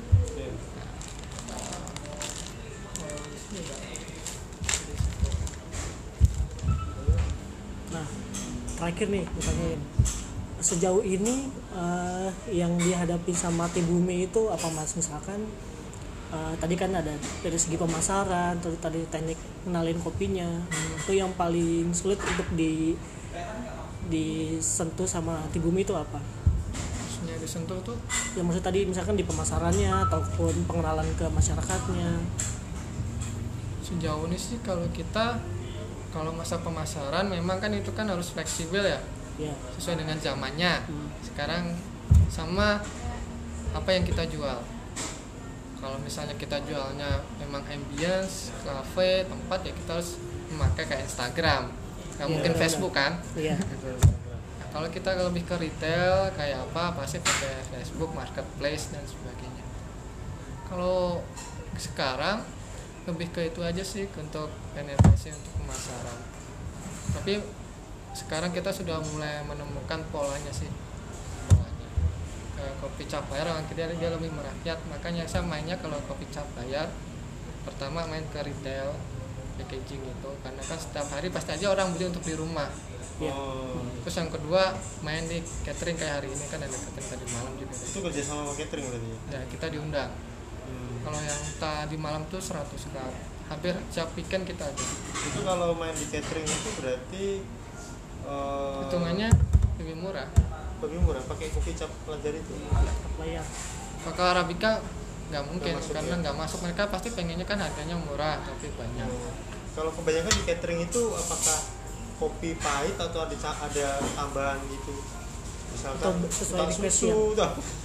Terakhir 8.82 9.06
nih 9.14 9.22
ditanyain. 9.38 9.80
Sejauh 10.58 11.06
ini 11.06 11.46
eh, 11.70 12.30
yang 12.50 12.74
dihadapi 12.74 13.30
sama 13.30 13.70
Tibumi 13.70 14.26
itu 14.26 14.50
apa 14.50 14.66
Mas? 14.74 14.98
Misalkan 14.98 15.38
eh, 16.34 16.54
tadi 16.58 16.74
kan 16.74 16.90
ada 16.90 17.14
dari 17.46 17.58
segi 17.62 17.78
pemasaran, 17.78 18.58
terus 18.58 18.82
tadi 18.82 19.06
teknik 19.06 19.38
kenalin 19.62 20.02
kopinya. 20.02 20.50
Itu 20.98 21.14
yang 21.14 21.30
paling 21.38 21.94
sulit 21.94 22.18
untuk 22.18 22.50
di 22.58 22.98
disentuh 24.10 25.06
sama 25.06 25.46
Tibumi 25.54 25.86
itu 25.86 25.94
apa? 25.94 26.18
maksudnya 27.22 27.38
disentuh 27.38 27.78
tuh 27.86 27.94
Ya 28.34 28.42
maksud 28.42 28.66
tadi 28.66 28.82
misalkan 28.82 29.14
di 29.14 29.22
pemasarannya 29.22 30.10
ataupun 30.10 30.66
pengenalan 30.66 31.06
ke 31.14 31.22
masyarakatnya. 31.30 32.18
sejauh 33.82 34.26
ini 34.26 34.34
sih 34.34 34.58
kalau 34.66 34.88
kita 34.90 35.38
kalau 36.12 36.30
masa 36.30 36.56
pemasaran 36.56 37.26
memang 37.26 37.56
kan 37.56 37.72
itu 37.72 37.88
kan 37.90 38.06
harus 38.06 38.30
fleksibel 38.30 38.84
ya 38.84 39.00
Ya. 39.40 39.48
sesuai 39.74 39.96
dengan 39.98 40.20
zamannya. 40.20 40.84
Hmm. 40.84 41.08
sekarang 41.22 41.72
sama 42.28 42.84
apa 43.72 43.90
yang 43.90 44.04
kita 44.04 44.28
jual. 44.28 44.60
Kalau 45.74 45.96
misalnya 45.98 46.36
kita 46.36 46.60
jualnya 46.62 47.08
memang 47.38 47.64
ambience 47.64 48.52
cafe 48.60 49.24
tempat 49.24 49.64
ya 49.64 49.72
kita 49.72 49.90
harus 49.96 50.20
memakai 50.46 50.84
kayak 50.84 51.02
Instagram. 51.02 51.72
Nggak 52.12 52.20
Iya, 52.20 52.28
mungkin 52.28 52.52
benar, 52.52 52.60
Facebook 52.60 52.92
kan? 52.92 53.12
Iya. 53.32 53.56
Nah, 54.62 54.68
kalau 54.70 54.88
kita 54.88 55.10
lebih 55.18 55.44
ke 55.44 55.56
retail 55.58 56.28
kayak 56.32 56.60
apa 56.62 56.92
pasti 56.94 57.16
pakai 57.18 57.60
Facebook 57.72 58.12
marketplace 58.12 58.88
dan 58.88 59.04
sebagainya. 59.04 59.64
Kalau 60.64 61.20
sekarang 61.74 62.44
lebih 63.06 63.28
ke 63.34 63.50
itu 63.50 63.60
aja 63.62 63.82
sih 63.82 64.06
untuk 64.14 64.48
penetrasi 64.74 65.34
untuk 65.34 65.52
pemasaran 65.62 66.18
tapi 67.12 67.42
sekarang 68.12 68.52
kita 68.54 68.70
sudah 68.70 69.02
mulai 69.12 69.42
menemukan 69.42 70.00
polanya 70.14 70.52
sih 70.54 70.70
polanya 71.50 71.88
kayak 72.54 72.74
kopi 72.78 73.04
cap 73.10 73.24
bayar 73.26 73.50
orang 73.50 73.66
kita 73.66 73.90
dia 73.96 74.10
lebih 74.12 74.30
merakyat 74.30 74.78
makanya 74.86 75.26
saya 75.26 75.42
mainnya 75.42 75.74
kalau 75.82 75.98
kopi 76.06 76.28
cap 76.30 76.46
bayar 76.54 76.86
pertama 77.62 78.06
main 78.06 78.26
ke 78.30 78.42
retail 78.42 78.94
packaging 79.56 80.02
itu 80.02 80.30
karena 80.42 80.62
kan 80.64 80.78
setiap 80.80 81.06
hari 81.12 81.28
pasti 81.28 81.50
aja 81.54 81.66
orang 81.70 81.92
beli 81.94 82.08
untuk 82.08 82.24
di 82.24 82.34
rumah. 82.34 82.68
Oh, 83.22 83.78
terus 84.02 84.18
yang 84.18 84.34
kedua 84.34 84.74
main 85.06 85.22
di 85.30 85.38
catering 85.62 85.94
kayak 85.94 86.14
hari 86.18 86.28
ini 86.34 86.44
kan 86.50 86.58
ada 86.58 86.74
catering 86.74 87.06
tadi 87.06 87.26
malam 87.30 87.54
juga 87.54 87.70
itu 87.70 87.98
kerja 88.02 88.22
sama 88.26 88.50
catering 88.50 88.86
berarti 88.90 89.06
ya? 89.06 89.18
ya 89.30 89.40
kita 89.46 89.66
diundang. 89.70 90.10
Kalau 91.02 91.18
yang 91.18 91.42
tadi 91.58 91.96
malam 91.98 92.22
tuh 92.30 92.38
100 92.38 92.62
gram 92.94 93.12
hampir 93.50 93.74
setiap 93.92 94.08
weekend 94.16 94.48
kita 94.48 94.64
ada. 94.64 94.84
Itu 95.12 95.40
kalau 95.44 95.76
main 95.76 95.92
di 95.92 96.06
catering 96.08 96.46
itu 96.46 96.68
berarti 96.80 97.26
eh, 98.24 98.80
hitungannya 98.86 99.28
lebih 99.82 99.96
murah. 99.98 100.28
lebih 100.82 100.98
murah 100.98 101.22
pakai 101.30 101.46
kopi 101.54 101.78
cap 101.78 101.86
pelajar 102.02 102.34
itu? 102.34 102.54
Bayar. 103.14 103.46
Kalau 104.02 104.30
arabica 104.34 104.82
nggak 105.30 105.44
mungkin 105.46 105.78
masuk 105.78 105.94
karena 105.94 106.14
ya? 106.18 106.22
nggak 106.26 106.36
masuk. 106.42 106.58
Mereka 106.66 106.82
pasti 106.90 107.08
pengennya 107.14 107.46
kan 107.46 107.62
harganya 107.62 107.94
murah 107.94 108.42
tapi 108.42 108.66
banyak. 108.74 109.06
Oh. 109.06 109.34
kalau 109.72 109.88
kebanyakan 109.94 110.32
di 110.36 110.44
catering 110.44 110.80
itu 110.84 111.02
apakah 111.16 111.58
kopi 112.20 112.52
pahit 112.60 112.92
atau 112.98 113.24
ada 113.24 113.36
ada 113.62 113.88
tambahan 114.18 114.58
gitu? 114.68 114.92
Misalkan 115.72 116.02
Atau 116.02 116.12
sesuai 116.28 116.68
susu 116.68 117.32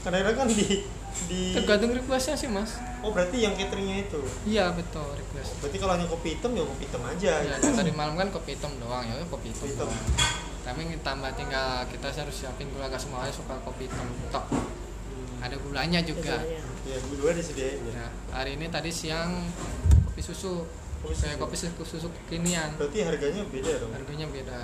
kadang-kadang 0.03 0.35
kan 0.35 0.47
di 0.51 0.83
di 1.25 1.41
tergantung 1.51 1.91
requestnya 1.91 2.35
sih 2.35 2.45
mas 2.45 2.77
oh 2.99 3.09
berarti 3.09 3.37
yang 3.39 3.53
cateringnya 3.53 4.05
itu 4.05 4.21
iya 4.45 4.69
betul 4.69 5.03
request 5.11 5.57
berarti 5.59 5.77
kalau 5.77 5.93
hanya 5.93 6.05
kopi 6.05 6.27
hitam 6.33 6.51
ya 6.51 6.63
kopi 6.63 6.83
hitam 6.83 7.03
aja 7.03 7.33
ya 7.39 7.53
gitu. 7.55 7.73
tadi 7.73 7.91
malam 7.91 8.13
kan 8.13 8.29
kopi 8.29 8.53
hitam 8.53 8.71
doang 8.77 9.03
ya 9.03 9.17
kopi 9.25 9.49
hitam, 9.49 9.63
Kopi 9.63 9.73
hitam. 9.73 9.87
doang. 9.87 10.05
tapi 10.61 10.81
tambah 10.99 11.31
tinggal 11.33 11.67
kita 11.87 12.07
harus 12.11 12.35
siapin 12.35 12.67
gula 12.69 12.85
gak 12.85 12.99
semuanya 12.99 13.31
suka 13.31 13.55
kopi 13.61 13.85
hitam 13.85 14.05
tok 14.29 14.45
Hmm. 15.07 15.39
ada 15.39 15.55
gulanya 15.55 15.99
juga 16.01 16.35
biasanya. 16.35 16.61
ya 16.83 16.97
dua 17.13 17.31
disediain 17.31 17.79
ya 17.83 17.93
ya, 17.95 18.07
hari 18.31 18.53
ini 18.53 18.67
tadi 18.67 18.89
siang 18.89 19.45
kopi 20.05 20.21
susu 20.21 20.65
Kopi 20.97 21.13
kayak 21.13 21.37
susu. 21.37 21.43
kopi 21.43 21.55
susu, 21.55 21.83
susu 21.83 22.07
kekinian 22.11 22.73
berarti 22.75 22.99
harganya 23.01 23.43
beda 23.45 23.71
dong 23.77 23.91
harganya 23.93 24.27
beda 24.27 24.59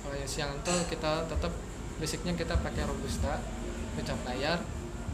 kalau 0.00 0.14
yang 0.14 0.26
siang 0.26 0.52
tuh 0.60 0.78
kita 0.84 1.24
tetap 1.26 1.52
basicnya 1.96 2.34
kita 2.34 2.54
pakai 2.56 2.82
robusta 2.82 3.38
kecap 3.94 4.18
layar 4.24 4.58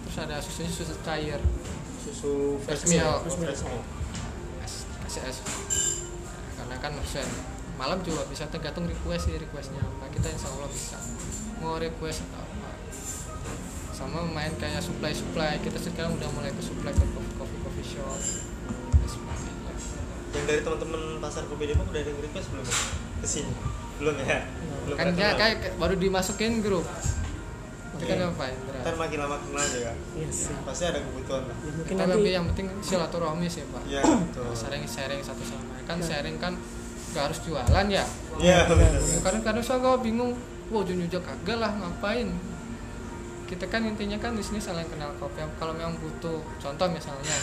terus 0.06 0.16
ada 0.22 0.36
susunya 0.40 0.70
susu 0.70 0.94
cair. 1.04 1.40
Susu 2.00 2.56
fresh 2.64 2.84
milk. 2.88 3.26
kasih 5.10 5.26
es 5.26 5.38
Nah, 5.42 6.52
karena 6.54 6.76
kan 6.78 6.92
option 6.94 7.26
malam 7.74 7.98
juga 8.06 8.22
bisa 8.30 8.46
tergantung 8.46 8.86
request 8.86 9.26
sih 9.26 9.34
requestnya. 9.40 9.82
Nah, 9.82 10.06
kita 10.12 10.30
insya 10.30 10.46
Allah 10.54 10.70
bisa 10.70 11.00
mau 11.58 11.80
request 11.82 12.22
atau 12.30 12.46
apa. 12.46 12.70
Sama 13.90 14.22
main 14.22 14.54
kayak 14.60 14.78
supply 14.78 15.10
supply 15.10 15.58
kita 15.58 15.82
sekarang 15.82 16.14
udah 16.14 16.28
mulai 16.36 16.54
ke 16.54 16.62
supply 16.62 16.94
ke 16.94 17.02
coffee 17.10 17.36
coffee, 17.40 17.60
coffee 17.66 17.86
shop 17.96 18.20
dan 18.94 19.08
sebagainya. 19.08 19.72
Yang 20.30 20.44
dari 20.46 20.60
teman-teman 20.62 21.02
pasar 21.18 21.42
kopi 21.50 21.64
depok 21.74 21.90
udah 21.90 22.00
ada 22.00 22.10
yang 22.14 22.20
request 22.22 22.48
belum 22.54 22.66
ke 23.20 23.26
sini 23.26 23.52
belum 24.00 24.16
ya? 24.24 24.40
Belum 24.88 24.96
kan 24.96 25.06
dia 25.12 25.30
kayak 25.36 25.56
baru 25.76 25.94
dimasukin 26.00 26.64
grup. 26.64 26.88
Itu 28.00 28.04
kan 28.08 28.32
Oke. 28.32 28.48
Ntar 28.80 28.94
makin 28.94 29.18
lama 29.20 29.36
kenal 29.36 29.60
aja 29.60 29.78
kan 29.86 29.96
Iya 30.14 30.28
sih. 30.30 30.54
pasti 30.60 30.84
ada 30.84 30.98
kebutuhan 30.98 31.42
lah. 31.44 31.56
Ya, 31.56 31.68
mungkin 31.68 31.84
kita 31.86 32.02
nanti 32.02 32.14
lebih 32.16 32.32
yang 32.32 32.44
penting 32.48 32.66
silaturahmi 32.80 33.46
sih 33.46 33.62
pak. 33.66 33.82
Ya 33.84 34.02
betul. 34.02 34.44
sharing 34.52 34.84
sharing 34.84 35.20
satu 35.20 35.42
sama 35.42 35.64
lain. 35.70 35.84
Kan 35.84 35.98
Ya. 35.98 36.06
sharing 36.06 36.36
kan 36.36 36.52
gak 37.10 37.22
harus 37.26 37.38
jualan 37.42 37.86
ya? 37.86 38.04
Ya 38.38 38.58
benar 38.64 38.90
kadang 39.20 39.42
kadang 39.42 39.62
saya 39.62 39.78
gak 39.78 40.00
bingung 40.00 40.32
wow 40.68 40.80
junjujak 40.80 41.20
kagak 41.20 41.58
lah 41.58 41.72
ngapain? 41.72 42.30
Kita 43.44 43.66
kan 43.66 43.82
intinya 43.82 44.14
kan 44.16 44.32
di 44.32 44.40
sini 44.40 44.58
saling 44.58 44.86
kenal. 44.86 45.10
Kopi 45.16 45.42
kalau 45.56 45.74
memang 45.74 45.98
butuh 45.98 46.38
contoh 46.56 46.86
misalnya 46.86 47.34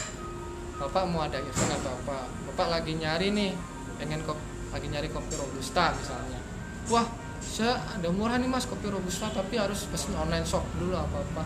bapak 0.78 1.04
mau 1.06 1.22
ada 1.22 1.36
event 1.36 1.72
atau 1.76 1.92
apa? 1.96 2.18
Bapak 2.48 2.68
lagi 2.72 2.96
nyari 2.96 3.30
nih 3.30 3.52
pengen 3.98 4.24
kopi 4.24 4.40
lagi 4.68 4.88
nyari 4.88 5.08
kopi 5.08 5.36
robusta 5.36 5.92
misalnya. 5.94 6.40
Wah 6.88 7.08
saya 7.42 7.78
ada 7.80 8.10
murah 8.12 8.38
nih 8.38 8.50
mas 8.50 8.66
kopi 8.66 8.90
robusta 8.92 9.30
tapi 9.32 9.58
harus 9.58 9.88
pesen 9.90 10.14
online 10.18 10.46
shop 10.46 10.64
dulu 10.78 10.94
apa 10.98 11.18
apa 11.22 11.44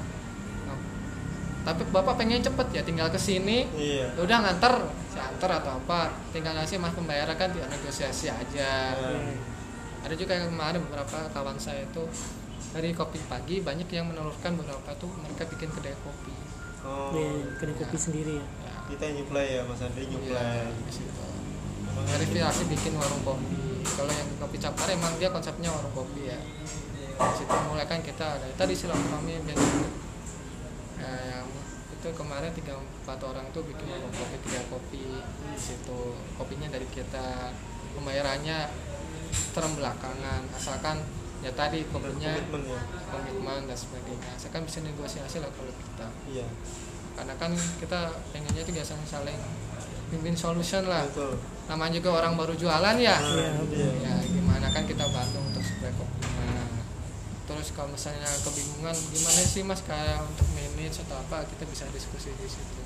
tapi 1.62 1.86
bapak 1.94 2.18
pengen 2.18 2.42
cepet 2.42 2.68
ya 2.74 2.82
tinggal 2.82 3.08
ke 3.14 3.20
sini. 3.22 3.70
Iya. 3.78 4.10
Ya 4.18 4.22
udah 4.26 4.38
nganter. 4.42 4.82
Saya 5.14 5.30
antar 5.30 5.62
atau 5.62 5.78
apa. 5.78 6.10
Tinggal 6.34 6.58
ngasih 6.58 6.82
mas 6.82 6.94
pembayaran 6.98 7.38
kan 7.38 7.54
dia 7.54 7.66
negosiasi 7.70 8.34
aja. 8.34 8.98
Ya. 8.98 9.18
ada 10.02 10.18
juga 10.18 10.34
yang 10.34 10.50
kemarin 10.50 10.82
beberapa 10.90 11.30
kawan 11.30 11.62
saya 11.62 11.86
itu 11.86 12.02
dari 12.74 12.90
kopi 12.90 13.22
pagi 13.30 13.62
banyak 13.62 13.86
yang 13.94 14.10
menelurkan 14.10 14.58
beberapa 14.58 14.98
tuh 14.98 15.14
mereka 15.22 15.46
bikin 15.46 15.70
kedai 15.70 15.94
kopi. 16.02 16.34
Oh. 16.82 17.14
Ya, 17.14 17.54
kedai 17.62 17.78
kopi 17.78 17.98
sendiri 18.02 18.42
ya. 18.42 18.46
Ya, 18.66 18.74
kita 18.90 19.14
nyuplai 19.14 19.48
ya 19.54 19.62
mas 19.62 19.78
Andri 19.86 20.10
nyuplai. 20.10 20.42
Iya, 20.42 20.74
di 20.74 21.06
situ. 22.02 22.12
dari 22.18 22.26
Firasi 22.26 22.64
bikin 22.68 22.94
warung 22.98 23.24
kopi. 23.24 23.86
Kalau 23.86 24.12
yang 24.14 24.30
kopi 24.42 24.58
capar 24.58 24.88
emang 24.90 25.14
dia 25.22 25.30
konsepnya 25.30 25.70
warung 25.70 25.94
kopi 25.94 26.30
ya. 26.30 26.40
Di 27.22 27.36
situ 27.38 27.56
mulai 27.70 27.86
kan 27.86 28.02
kita 28.02 28.42
ada 28.42 28.48
tadi 28.58 28.74
silaturahmi 28.74 29.46
dan 29.46 29.58
ya, 30.98 31.12
yang 31.38 31.46
itu 31.94 32.08
kemarin 32.18 32.50
tiga 32.58 32.74
empat 32.82 33.20
orang 33.22 33.46
tuh 33.54 33.62
bikin 33.62 33.86
warung 33.86 34.14
kopi 34.14 34.36
tiga 34.50 34.62
kopi 34.74 35.06
di 35.22 35.60
situ. 35.60 36.18
Kopinya 36.38 36.68
dari 36.72 36.88
kita. 36.90 37.54
Pembayarannya 37.92 38.72
term 39.52 39.72
belakangan. 39.76 40.42
Asalkan 40.56 41.04
ya 41.44 41.52
tadi 41.54 41.84
kopinya 41.92 42.32
komitmen 42.38 42.64
ya. 42.72 42.82
komitmen 43.12 43.60
dan 43.70 43.78
sebagainya. 43.78 44.32
Saya 44.40 44.50
kan 44.56 44.64
bisa 44.66 44.80
negosiasi 44.82 45.44
lah 45.44 45.52
kalau 45.54 45.74
kita. 45.76 46.08
Iya. 46.32 46.48
Karena 47.12 47.36
kan 47.36 47.52
kita 47.78 48.16
pengennya 48.32 48.64
itu 48.64 48.72
biasanya 48.72 49.04
saling 49.04 49.36
win-win 50.16 50.38
solution 50.40 50.88
lah. 50.88 51.04
Betul 51.12 51.36
namanya 51.72 52.04
juga 52.04 52.20
orang 52.20 52.36
baru 52.36 52.52
jualan 52.52 52.96
ya? 53.00 53.16
Iya, 53.16 53.52
dia. 53.72 53.90
ya 54.04 54.14
gimana? 54.28 54.68
Kan 54.76 54.84
kita 54.84 55.08
bantu 55.08 55.40
untuk 55.40 55.64
supaya 55.64 55.96
kopinya 55.96 56.20
terus 57.52 57.68
kalau 57.76 57.92
misalnya 57.92 58.24
kebingungan 58.48 58.96
gimana 59.12 59.42
sih 59.44 59.60
mas 59.62 59.84
kayak 59.84 60.24
untuk 60.24 60.48
manage 60.56 61.04
atau 61.04 61.20
apa? 61.20 61.44
Kita 61.48 61.64
bisa 61.68 61.84
diskusi 61.92 62.32
di 62.32 62.48
situ. 62.48 62.80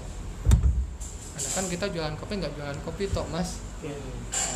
Karena 1.37 1.49
kan 1.53 1.65
kita 1.69 1.85
jualan 1.93 2.15
kopi 2.17 2.33
nggak 2.41 2.53
jualan 2.57 2.77
kopi 2.81 3.03
toh 3.09 3.25
mas. 3.29 3.61
Ya. 3.85 3.93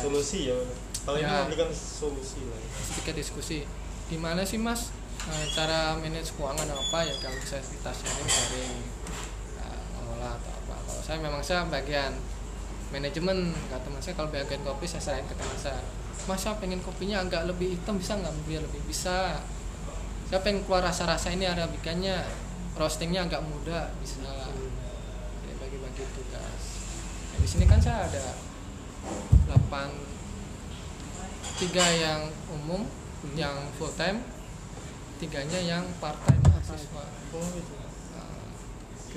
solusi 0.02 0.50
ya. 0.50 0.58
Kalau 1.06 1.16
ini 1.16 1.26
Ya. 1.26 1.46
memberikan 1.46 1.70
solusi 1.70 2.42
lah. 2.46 2.58
Ya. 2.58 2.68
ketika 2.90 3.12
diskusi. 3.14 3.58
Gimana 4.10 4.42
sih 4.42 4.58
mas 4.58 4.90
eh, 5.30 5.46
cara 5.54 5.94
manage 5.94 6.34
keuangan 6.34 6.66
apa? 6.66 6.98
Ya 7.06 7.14
kalau 7.22 7.38
bisa 7.38 7.62
kita 7.62 7.90
sharing 7.94 8.26
sharing 8.26 8.74
ya, 9.62 9.68
ngelola 9.94 10.34
atau 10.42 10.52
apa. 10.58 10.74
Kalau 10.90 11.02
saya 11.06 11.18
memang 11.22 11.42
saya 11.44 11.70
bagian 11.70 12.18
manajemen 12.90 13.54
kata 13.70 13.86
teman 13.86 14.00
saya 14.02 14.14
kalau 14.18 14.30
bagian 14.34 14.62
kopi 14.66 14.86
saya 14.86 15.02
serahin 15.02 15.26
ke 15.30 15.34
teman 15.38 15.58
saya. 15.58 15.82
Mas 16.28 16.42
saya 16.42 16.58
pengen 16.60 16.82
kopinya 16.84 17.24
agak 17.24 17.48
lebih 17.48 17.78
hitam 17.78 17.96
bisa 17.96 18.18
nggak? 18.18 18.34
Biar 18.44 18.62
lebih 18.62 18.82
bisa. 18.84 19.40
Saya 20.30 20.40
pengen 20.42 20.62
keluar 20.66 20.84
rasa-rasa 20.84 21.32
ini 21.34 21.48
arabikanya 21.48 22.26
roastingnya 22.76 23.26
agak 23.26 23.42
muda 23.46 23.90
bisa. 24.02 24.26
Ya 25.46 25.54
bagi-bagi 25.58 26.04
tugas. 26.14 26.62
Nah, 27.34 27.38
di 27.40 27.48
sini 27.48 27.64
kan 27.66 27.80
saya 27.80 28.06
ada 28.10 28.36
8 29.48 29.90
tiga 31.60 31.86
yang 31.92 32.30
umum 32.52 32.84
yang 33.36 33.56
full 33.76 33.92
time 33.96 34.24
tiganya 35.20 35.60
yang 35.60 35.84
part 36.00 36.16
time 36.24 36.40
mahasiswa. 36.40 37.04
Oh 37.36 37.44
gitu 37.52 37.79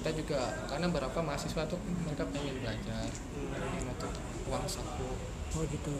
kita 0.03 0.19
juga 0.19 0.39
karena 0.67 0.91
beberapa 0.91 1.23
mahasiswa 1.23 1.63
tuh 1.63 1.79
mereka 2.03 2.27
pengen 2.27 2.59
belajar 2.59 3.07
Hmm. 3.07 3.55
pengen 3.55 3.87
untuk 3.87 4.11
uang 4.51 4.67
saku. 4.67 5.07
Oh 5.55 5.63
gitu. 5.63 5.95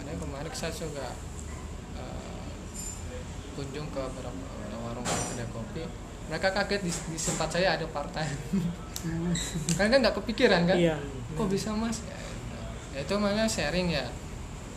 Ada 0.00 0.08
yang 0.08 0.20
kemarin 0.24 0.48
saya 0.56 0.72
juga 0.72 1.12
eh, 1.92 2.48
kunjung 3.52 3.92
ke 3.92 4.00
beberapa 4.00 4.48
warung 4.80 5.04
kedai 5.04 5.44
kopi. 5.52 5.84
Mereka 6.32 6.56
kaget 6.56 6.80
di, 6.82 6.90
di 6.90 7.18
tempat 7.20 7.48
saya 7.52 7.76
ada 7.76 7.84
part 7.86 8.08
time 8.10 8.32
kan 9.76 9.92
kan 9.92 9.98
nggak 10.00 10.16
kepikiran 10.16 10.64
kan? 10.64 10.74
Iya. 10.80 10.96
Kok 11.36 11.52
bisa 11.52 11.76
mas? 11.76 12.00
Ya, 12.00 12.16
ya 12.96 13.00
itu 13.04 13.12
makanya 13.20 13.44
sharing 13.44 13.92
ya. 13.92 14.08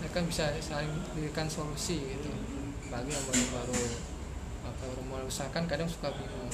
Mereka 0.04 0.28
bisa 0.28 0.52
saling 0.60 0.92
berikan 1.16 1.48
solusi 1.48 2.04
gitu. 2.04 2.30
Bagi 2.92 3.16
yang 3.16 3.24
baru-baru 3.24 3.80
apa 4.60 4.84
baru 4.84 5.02
mulai 5.08 5.24
usaha 5.24 5.48
kan 5.56 5.64
kadang 5.72 5.88
suka 5.88 6.12
bingung 6.12 6.52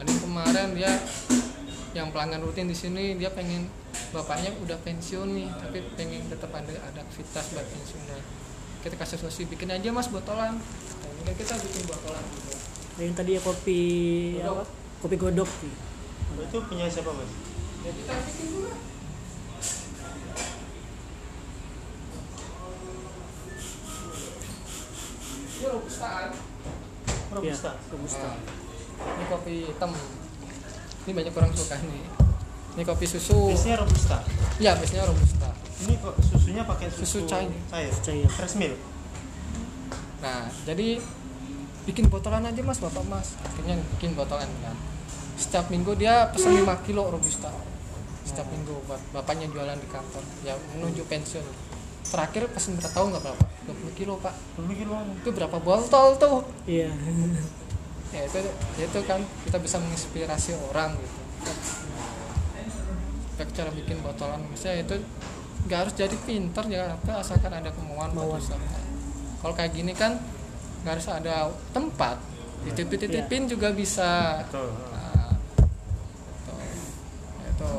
ada 0.00 0.12
kemarin 0.18 0.68
dia 0.74 0.92
yang 1.94 2.10
pelanggan 2.10 2.42
rutin 2.42 2.66
di 2.66 2.74
sini 2.74 3.14
dia 3.14 3.30
pengen 3.30 3.70
bapaknya 4.10 4.50
udah 4.66 4.78
pensiun 4.82 5.30
nih 5.38 5.48
tapi 5.62 5.78
pengen 5.94 6.26
tetap 6.26 6.50
ada 6.50 6.74
ada 6.90 6.98
aktivitas 7.06 7.54
buat 7.54 7.66
pensiunnya 7.66 8.18
kita 8.82 8.94
kasih 8.98 9.18
solusi 9.22 9.46
bikin 9.46 9.70
aja 9.70 9.94
mas 9.94 10.10
botolan 10.10 10.58
nah, 11.22 11.34
kita 11.38 11.54
bikin 11.54 11.82
botolan 11.86 12.24
gitu 12.34 12.52
yang 12.94 13.14
tadi 13.14 13.38
ya 13.38 13.40
kopi 13.42 13.82
godok. 14.38 14.54
apa 14.54 14.64
kopi 15.02 15.16
godok 15.18 15.50
sih 15.62 15.72
itu 16.34 16.58
punya 16.66 16.86
siapa 16.90 17.10
mas 17.14 17.30
ya 17.86 17.90
kita 17.94 18.12
bikin 18.26 18.46
juga 18.50 18.74
Ini 25.64 25.72
robusta. 25.72 26.08
Kan? 26.12 26.30
Robusta. 27.32 27.72
Ya, 27.72 27.88
robusta. 27.88 28.28
Ah 28.36 28.63
ini 29.06 29.24
kopi 29.28 29.54
hitam. 29.68 29.90
Ini 31.04 31.12
banyak 31.12 31.34
orang 31.36 31.52
suka 31.52 31.76
nih. 31.78 32.04
Ini 32.74 32.82
kopi 32.82 33.04
susu. 33.06 33.52
Biasanya 33.52 33.76
robusta? 33.84 34.18
Ya 34.58 34.72
biasanya 34.74 35.04
robusta. 35.06 35.48
Ini 35.84 35.94
kok 36.00 36.14
susunya 36.22 36.62
pakai 36.64 36.86
susu, 36.90 37.22
Susu 37.22 37.28
cair. 37.28 37.50
cair 37.68 37.92
cair 38.02 38.28
fresh 38.30 38.56
milk. 38.56 38.78
Nah 40.24 40.48
jadi 40.64 40.98
bikin 41.84 42.08
botolan 42.08 42.48
aja 42.48 42.60
mas 42.64 42.80
bapak 42.80 43.04
mas. 43.06 43.36
Akhirnya 43.44 43.76
bikin 43.98 44.16
botolan 44.16 44.48
kan. 44.64 44.76
Setiap 45.36 45.68
minggu 45.68 45.92
dia 45.98 46.30
pesan 46.32 46.56
5 46.56 46.86
kilo 46.86 47.10
robusta. 47.10 47.50
Setiap 48.24 48.48
minggu 48.48 48.72
buat 48.88 49.02
bapaknya 49.12 49.50
jualan 49.52 49.76
di 49.76 49.88
kantor. 49.90 50.24
Ya 50.42 50.56
menuju 50.74 51.04
pensiun. 51.04 51.44
Terakhir 52.04 52.46
pesen 52.54 52.78
berapa 52.78 52.90
tahu 52.94 53.04
nggak 53.12 53.22
berapa? 53.22 53.44
20 53.68 53.98
kilo 53.98 54.14
pak. 54.22 54.34
20 54.56 54.80
kilo. 54.80 54.94
Itu 55.20 55.30
berapa 55.34 55.56
botol 55.60 56.16
tuh? 56.16 56.42
Iya 56.64 56.88
ya 58.14 58.22
itu 58.30 58.38
itu 58.78 58.98
kan 59.10 59.20
kita 59.42 59.58
bisa 59.58 59.76
menginspirasi 59.82 60.54
orang 60.70 60.94
gitu. 60.94 61.18
Kayak 63.34 63.50
cara 63.50 63.70
bikin 63.74 63.98
botolan 63.98 64.40
misalnya 64.46 64.86
itu 64.86 64.96
nggak 65.66 65.78
harus 65.80 65.94
jadi 65.98 66.16
pinter 66.22 66.64
ya 66.70 66.94
apa 66.94 67.24
asalkan 67.24 67.50
ada 67.50 67.72
kemauan 67.74 68.12
buat 68.14 68.38
usaha. 68.38 68.60
kalau 69.40 69.52
kayak 69.56 69.72
gini 69.76 69.92
kan 69.92 70.16
nggak 70.84 71.00
harus 71.00 71.08
ada 71.08 71.48
tempat 71.72 72.16
dititip 72.64 72.96
titipin 72.96 73.44
juga 73.50 73.74
bisa. 73.74 74.40
Betul. 74.48 74.72
Nah, 74.72 75.36
itu, 76.38 76.54
Ya, 77.44 77.48
itu 77.52 77.72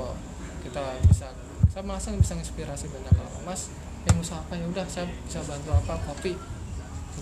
kita 0.67 0.83
bisa 1.09 1.27
saya 1.73 1.83
merasa 1.83 2.13
bisa 2.13 2.33
inspirasi 2.37 2.85
banyak 2.91 3.13
orang. 3.15 3.43
Mas 3.47 3.71
yang 4.05 4.17
usaha 4.21 4.39
apa? 4.39 4.53
Ya 4.53 4.65
udah 4.69 4.85
saya 4.85 5.09
bisa 5.25 5.41
bantu 5.45 5.73
apa? 5.73 5.93
Kopi. 6.05 6.37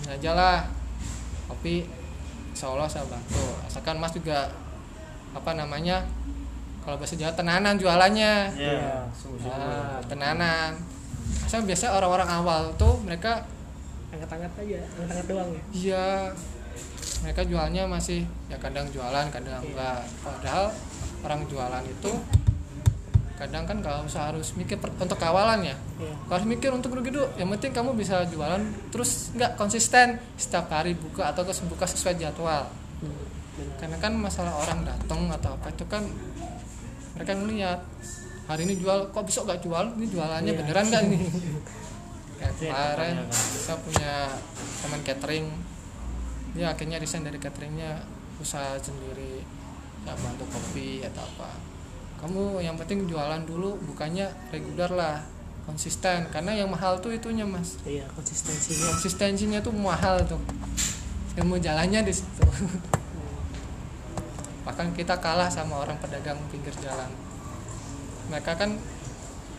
Ini 0.02 0.08
aja 0.20 0.30
lah. 0.36 0.60
Kopi 1.48 2.03
insya 2.54 2.70
Allah 2.70 2.86
saya 2.86 3.02
bantu. 3.10 3.42
Asalkan 3.66 3.98
mas 3.98 4.14
juga 4.14 4.46
apa 5.34 5.50
namanya 5.58 6.06
kalau 6.86 6.94
bahasa 6.94 7.18
Jawa 7.18 7.34
tenanan 7.34 7.74
jualannya. 7.74 8.54
Ya 8.54 9.10
nah, 9.50 9.98
tenanan. 10.06 10.78
Saya 11.50 11.66
biasa 11.66 11.90
orang-orang 11.98 12.30
awal 12.30 12.62
tuh 12.78 12.94
mereka 13.02 13.42
angkat-angkat 14.14 14.52
aja 14.62 14.78
angkat-angkat 14.86 15.26
doang 15.26 15.50
ya? 15.50 15.62
Iya, 15.74 16.08
mereka 17.26 17.42
jualnya 17.42 17.82
masih 17.90 18.22
ya 18.46 18.56
kadang 18.62 18.86
jualan, 18.94 19.26
kadang 19.34 19.58
enggak. 19.58 20.06
Padahal 20.22 20.70
orang 21.26 21.42
jualan 21.50 21.82
itu 21.82 22.12
kadang 23.34 23.64
kan 23.64 23.78
kalau 23.78 24.04
usah 24.04 24.30
harus 24.30 24.54
mikir 24.54 24.78
per- 24.78 24.94
untuk 24.94 25.16
kawalan 25.16 25.58
ya. 25.60 25.74
iya 25.96 26.14
Nggak 26.22 26.34
harus 26.34 26.48
mikir 26.48 26.70
untuk 26.70 26.90
rugi 26.90 27.10
dulu. 27.10 27.26
Yang 27.34 27.48
penting 27.54 27.70
kamu 27.72 27.90
bisa 27.92 28.22
jualan 28.24 28.62
terus 28.88 29.34
nggak 29.34 29.54
konsisten 29.54 30.06
setiap 30.34 30.68
hari 30.68 30.94
buka 30.94 31.30
atau 31.30 31.42
buka 31.64 31.82
sesuai 31.84 32.14
jadwal. 32.16 32.70
Hmm. 33.02 33.26
Karena 33.76 33.96
kan 33.98 34.12
masalah 34.14 34.54
orang 34.56 34.82
datang 34.82 35.26
atau 35.28 35.50
apa 35.52 35.66
itu 35.68 35.84
kan 35.84 36.06
mereka 37.14 37.32
ngeliat 37.32 37.80
hari 38.44 38.66
ini 38.66 38.74
jual 38.76 39.08
kok 39.08 39.24
besok 39.24 39.46
nggak 39.46 39.62
jual 39.62 39.84
ini 39.94 40.06
jualannya 40.06 40.52
Iya. 40.52 40.58
beneran 40.60 40.84
nggak 40.84 41.02
ini 41.04 41.18
kayak 42.38 42.52
Iya, 42.54 42.70
kemarin 42.70 43.14
kan. 43.16 43.26
saya 43.32 43.78
punya 43.78 44.12
teman 44.78 45.00
catering 45.00 45.46
dia 46.52 46.66
akhirnya 46.68 46.98
resign 46.98 47.22
dari 47.22 47.38
cateringnya 47.38 48.04
usaha 48.36 48.74
sendiri 48.76 49.42
ya 50.02 50.12
bantu 50.14 50.44
kopi 50.46 51.00
atau 51.02 51.24
apa 51.24 51.50
kamu 52.22 52.62
yang 52.62 52.78
penting 52.78 53.10
jualan 53.10 53.42
dulu 53.44 53.76
bukannya 53.90 54.30
reguler 54.54 54.90
lah 54.92 55.34
konsisten. 55.64 56.28
Karena 56.30 56.52
yang 56.54 56.70
mahal 56.70 57.00
tuh 57.00 57.12
itunya 57.12 57.44
mas. 57.44 57.80
Iya 57.84 58.06
konsistensinya. 58.12 58.86
Konsistensinya 58.94 59.58
tuh 59.64 59.74
mahal 59.74 60.20
tuh. 60.24 60.40
Ilmu 61.34 61.58
jalannya 61.58 62.04
di 62.04 62.14
situ. 62.14 62.44
Bahkan 64.66 64.96
kita 64.96 65.18
kalah 65.18 65.50
sama 65.50 65.82
orang 65.82 65.98
pedagang 65.98 66.38
pinggir 66.48 66.72
jalan. 66.80 67.10
Mereka 68.30 68.56
kan 68.56 68.70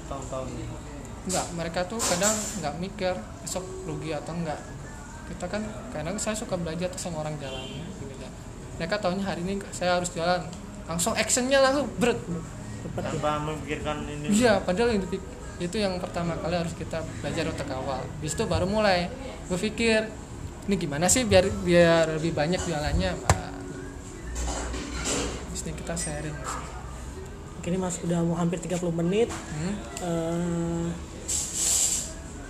tahun-tahun 0.05 0.49
enggak 1.25 1.45
mereka 1.57 1.81
tuh 1.89 1.97
kadang 1.97 2.37
nggak 2.61 2.75
mikir 2.77 3.13
besok 3.41 3.65
rugi 3.85 4.13
atau 4.13 4.33
enggak. 4.37 4.61
Kita 5.25 5.49
kan 5.49 5.65
kadang 5.89 6.21
saya 6.21 6.37
suka 6.37 6.53
belajar 6.53 6.85
tuh 6.93 7.01
sama 7.01 7.25
orang 7.25 7.33
jalan 7.41 7.65
pinggir 7.97 8.17
jalan. 8.21 8.33
mereka 8.75 8.99
tahunya 8.99 9.25
hari 9.25 9.41
ini 9.41 9.55
saya 9.71 9.97
harus 9.97 10.11
jalan 10.11 10.43
langsung 10.85 11.13
actionnya 11.13 11.59
langsung 11.59 11.89
berat 11.95 12.19
cepat 12.81 13.01
ya. 13.01 13.09
Tanpa 13.11 13.31
memikirkan 13.43 13.97
ini. 14.05 14.25
Iya 14.31 14.53
padahal 14.59 14.89
yang 14.91 15.01
dipik- 15.01 15.33
itu 15.57 15.75
yang 15.75 15.97
pertama 15.97 16.35
kali 16.35 16.51
harus 16.53 16.73
kita 16.73 16.99
belajar 17.19 17.47
untuk 17.47 17.67
awal. 17.71 18.03
Bis 18.19 18.31
itu 18.31 18.43
baru 18.43 18.65
mulai. 18.65 19.07
Berpikir 19.45 20.11
ini 20.65 20.75
gimana 20.75 21.05
sih 21.05 21.23
biar 21.23 21.45
biar 21.61 22.09
lebih 22.11 22.31
banyak 22.31 22.59
jualannya 22.59 23.11
Nah, 23.15 23.53
di 25.45 25.55
sini 25.55 25.71
kita 25.73 25.93
sharing. 25.93 26.37
Ini 27.61 27.77
mas 27.77 27.97
udah 27.99 28.21
mau 28.21 28.35
hampir 28.35 28.59
30 28.59 28.77
menit. 28.93 29.29
Hmm? 29.31 29.73
eh, 29.99 30.85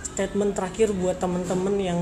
statement 0.06 0.52
terakhir 0.52 0.92
buat 0.92 1.16
temen-temen 1.16 1.74
yang 1.78 2.00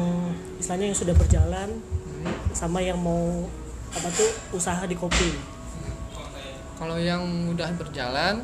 istilahnya 0.56 0.86
yang 0.88 0.98
sudah 0.98 1.14
berjalan 1.14 1.68
Hmm. 2.14 2.30
sama 2.52 2.78
yang 2.78 2.96
mau 2.96 3.46
apa 3.90 4.08
tuh 4.08 4.26
usaha 4.52 4.80
di 4.82 4.94
kopi 4.94 5.34
kalau 6.74 6.98
yang 6.98 7.22
udah 7.50 7.70
berjalan 7.78 8.42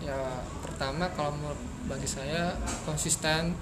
ya 0.00 0.40
pertama 0.60 1.08
kalau 1.12 1.32
menurut 1.32 1.60
bagi 1.84 2.08
saya 2.08 2.56
konsisten 2.84 3.52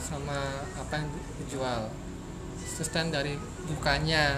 sama 0.00 0.64
apa 0.76 0.92
yang 0.96 1.08
dijual. 1.44 1.92
Konsisten 2.56 3.10
dari 3.12 3.34
bukanya. 3.68 4.36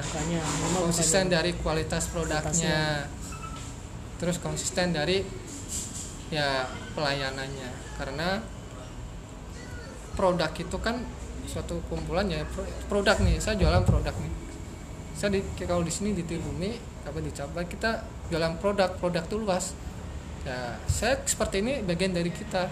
Konsisten 0.80 1.26
dari 1.30 1.50
kualitas 1.58 2.10
produknya. 2.10 3.06
Terus 4.18 4.36
konsisten 4.38 4.90
dari 4.90 5.22
ya 6.30 6.66
pelayanannya. 6.94 7.70
Karena 7.98 8.42
produk 10.14 10.50
itu 10.54 10.76
kan 10.82 11.02
suatu 11.46 11.82
kumpulan 11.90 12.30
ya 12.30 12.46
pro- 12.46 12.68
produk 12.86 13.18
nih 13.22 13.42
saya 13.42 13.58
jualan 13.58 13.82
produk 13.82 14.14
nih. 14.14 14.32
Saya 15.14 15.36
di 15.36 15.40
kalau 15.66 15.82
di 15.82 15.92
sini 15.92 16.14
di 16.14 16.22
Tibumi 16.26 16.74
apa 17.06 17.18
di 17.18 17.30
Cabai 17.30 17.66
kita 17.66 18.02
jualan 18.30 18.54
produk 18.62 18.90
produk 18.96 19.24
itu 19.26 19.36
luas. 19.36 19.74
Ya 20.46 20.80
saya 20.88 21.20
seperti 21.26 21.60
ini 21.60 21.84
bagian 21.84 22.16
dari 22.16 22.32
kita 22.32 22.70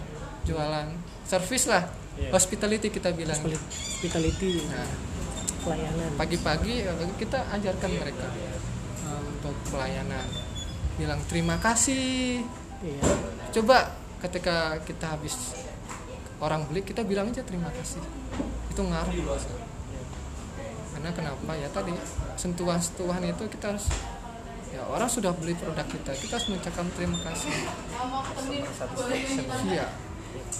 jualan 0.48 0.88
service 1.26 1.66
lah. 1.68 1.84
Iya. 2.18 2.34
hospitality 2.34 2.90
kita 2.90 3.14
bilang. 3.14 3.38
Hospitality 3.38 4.66
nah 4.66 4.86
pelayanan. 5.62 6.10
pagi-pagi 6.18 6.74
eh, 6.82 7.14
kita 7.14 7.46
ajarkan 7.54 7.90
mereka 7.94 8.26
eh, 9.06 9.20
untuk 9.22 9.54
pelayanan. 9.70 10.26
Bilang 10.98 11.20
terima 11.30 11.60
kasih. 11.62 12.42
Iya. 12.82 13.02
Coba 13.60 13.94
ketika 14.18 14.82
kita 14.82 15.14
habis 15.14 15.54
orang 16.42 16.66
beli 16.66 16.82
kita 16.82 17.06
bilang 17.06 17.30
aja 17.30 17.42
terima 17.46 17.70
kasih. 17.70 18.02
Itu 18.70 18.82
ngaruh 18.82 19.14
karena 20.98 21.14
kenapa? 21.14 21.54
Ya 21.54 21.70
tadi 21.70 21.94
sentuhan-sentuhan 22.34 23.22
itu 23.22 23.46
kita 23.46 23.70
harus 23.70 23.86
ya 24.74 24.82
orang 24.88 25.08
sudah 25.10 25.32
beli 25.34 25.56
produk 25.56 25.86
kita. 25.88 26.12
Kita 26.14 26.32
harus 26.36 26.48
mengucapkan 26.52 26.86
terima 26.94 27.18
kasih. 27.24 27.54
Iya. 29.68 29.86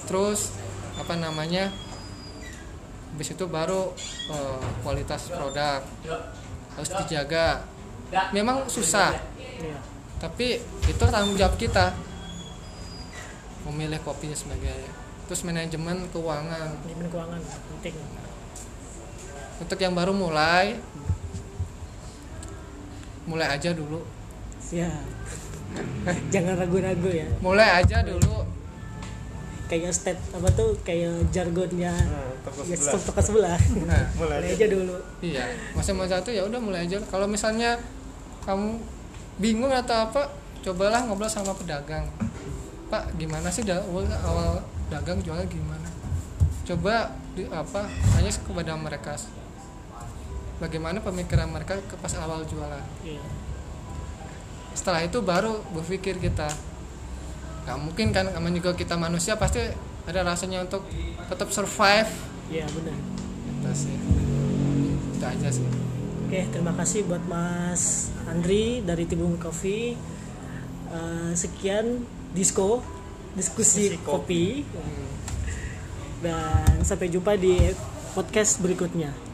Terus 0.09 0.57
apa 0.99 1.14
namanya 1.14 1.70
habis 3.14 3.28
itu 3.33 3.45
baru 3.47 3.93
eh, 4.33 4.61
kualitas 4.83 5.30
produk. 5.30 5.83
Harus 6.76 6.91
dijaga. 7.05 7.64
Memang 8.33 8.70
susah. 8.70 9.12
Iya 9.37 9.99
tapi 10.18 10.59
itu 10.87 11.05
tanggung 11.07 11.39
jawab 11.39 11.55
kita. 11.55 11.95
Memilih 13.66 14.03
kopinya 14.03 14.35
sebagai 14.35 14.74
terus 15.30 15.47
manajemen 15.47 16.11
keuangan. 16.11 16.74
Manajemen 16.83 17.07
keuangan 17.11 17.41
penting. 17.43 17.95
Untuk 19.59 19.78
yang 19.83 19.95
baru 19.95 20.14
mulai 20.14 20.78
mulai 23.29 23.49
aja 23.53 23.70
dulu. 23.76 24.01
Ya 24.72 24.89
jangan 26.33 26.57
ragu-ragu 26.57 27.09
ya. 27.12 27.29
Mulai 27.45 27.85
aja 27.85 28.01
dulu. 28.01 28.49
Kayak 29.68 29.93
state 29.93 30.20
apa 30.33 30.49
tuh 30.57 30.72
kayak 30.81 31.29
jargonnya 31.29 31.93
Nah, 31.93 32.33
toko 32.41 32.64
ya 32.64 32.72
sebelah. 32.72 33.05
toko 33.05 33.20
sebelah. 33.20 33.59
Nah 33.85 34.05
mulai 34.16 34.37
mulai 34.41 34.57
aja 34.57 34.66
dulu. 34.72 34.97
iya 35.20 35.45
masa-masa 35.76 36.24
itu 36.24 36.33
ya 36.33 36.43
udah 36.49 36.57
mulai 36.57 36.89
aja. 36.89 36.97
Kalau 37.12 37.29
misalnya 37.29 37.76
kamu 38.49 38.81
bingung 39.37 39.68
atau 39.68 40.09
apa 40.09 40.33
cobalah 40.64 41.05
ngobrol 41.05 41.29
sama 41.29 41.53
pedagang. 41.53 42.09
Pak 42.89 43.20
gimana 43.20 43.53
sih 43.53 43.61
awal, 43.68 44.09
awal 44.24 44.64
dagang 44.89 45.20
jualnya 45.20 45.45
gimana? 45.53 45.85
Coba 46.64 47.12
di, 47.37 47.45
apa 47.53 47.85
tanya 48.16 48.33
kepada 48.33 48.72
mereka 48.72 49.12
bagaimana 50.59 50.99
pemikiran 51.03 51.51
mereka 51.51 51.79
ke 51.87 51.95
pas 51.99 52.13
awal 52.19 52.43
jualan? 52.47 52.85
Iya. 53.07 53.23
Setelah 54.75 55.03
itu 55.07 55.19
baru 55.23 55.59
berpikir 55.75 56.19
kita 56.23 56.47
nggak 57.67 57.79
mungkin 57.85 58.17
kan 58.17 58.25
namanya 58.33 58.65
juga 58.65 58.73
kita 58.73 58.97
manusia 58.97 59.37
pasti 59.37 59.61
ada 60.09 60.21
rasanya 60.25 60.65
untuk 60.65 60.87
tetap 61.29 61.49
survive. 61.53 62.11
Iya 62.49 62.65
benar. 62.73 62.97
Itu 63.61 63.71
sih. 63.77 63.97
Itu 65.19 65.25
aja 65.25 65.49
sih. 65.53 65.69
Oke, 66.29 66.45
terima 66.53 66.73
kasih 66.77 67.09
buat 67.09 67.21
Mas 67.29 68.13
Andri 68.29 68.85
dari 68.85 69.05
Tibung 69.09 69.37
Coffee. 69.37 69.97
Eh, 70.89 71.33
sekian 71.37 72.05
disco 72.33 72.81
diskusi 73.37 73.93
Diskusi 73.93 74.05
kopi. 74.09 74.45
Dan 76.25 76.83
sampai 76.83 77.13
jumpa 77.13 77.37
di 77.37 77.73
podcast 78.17 78.59
berikutnya. 78.65 79.28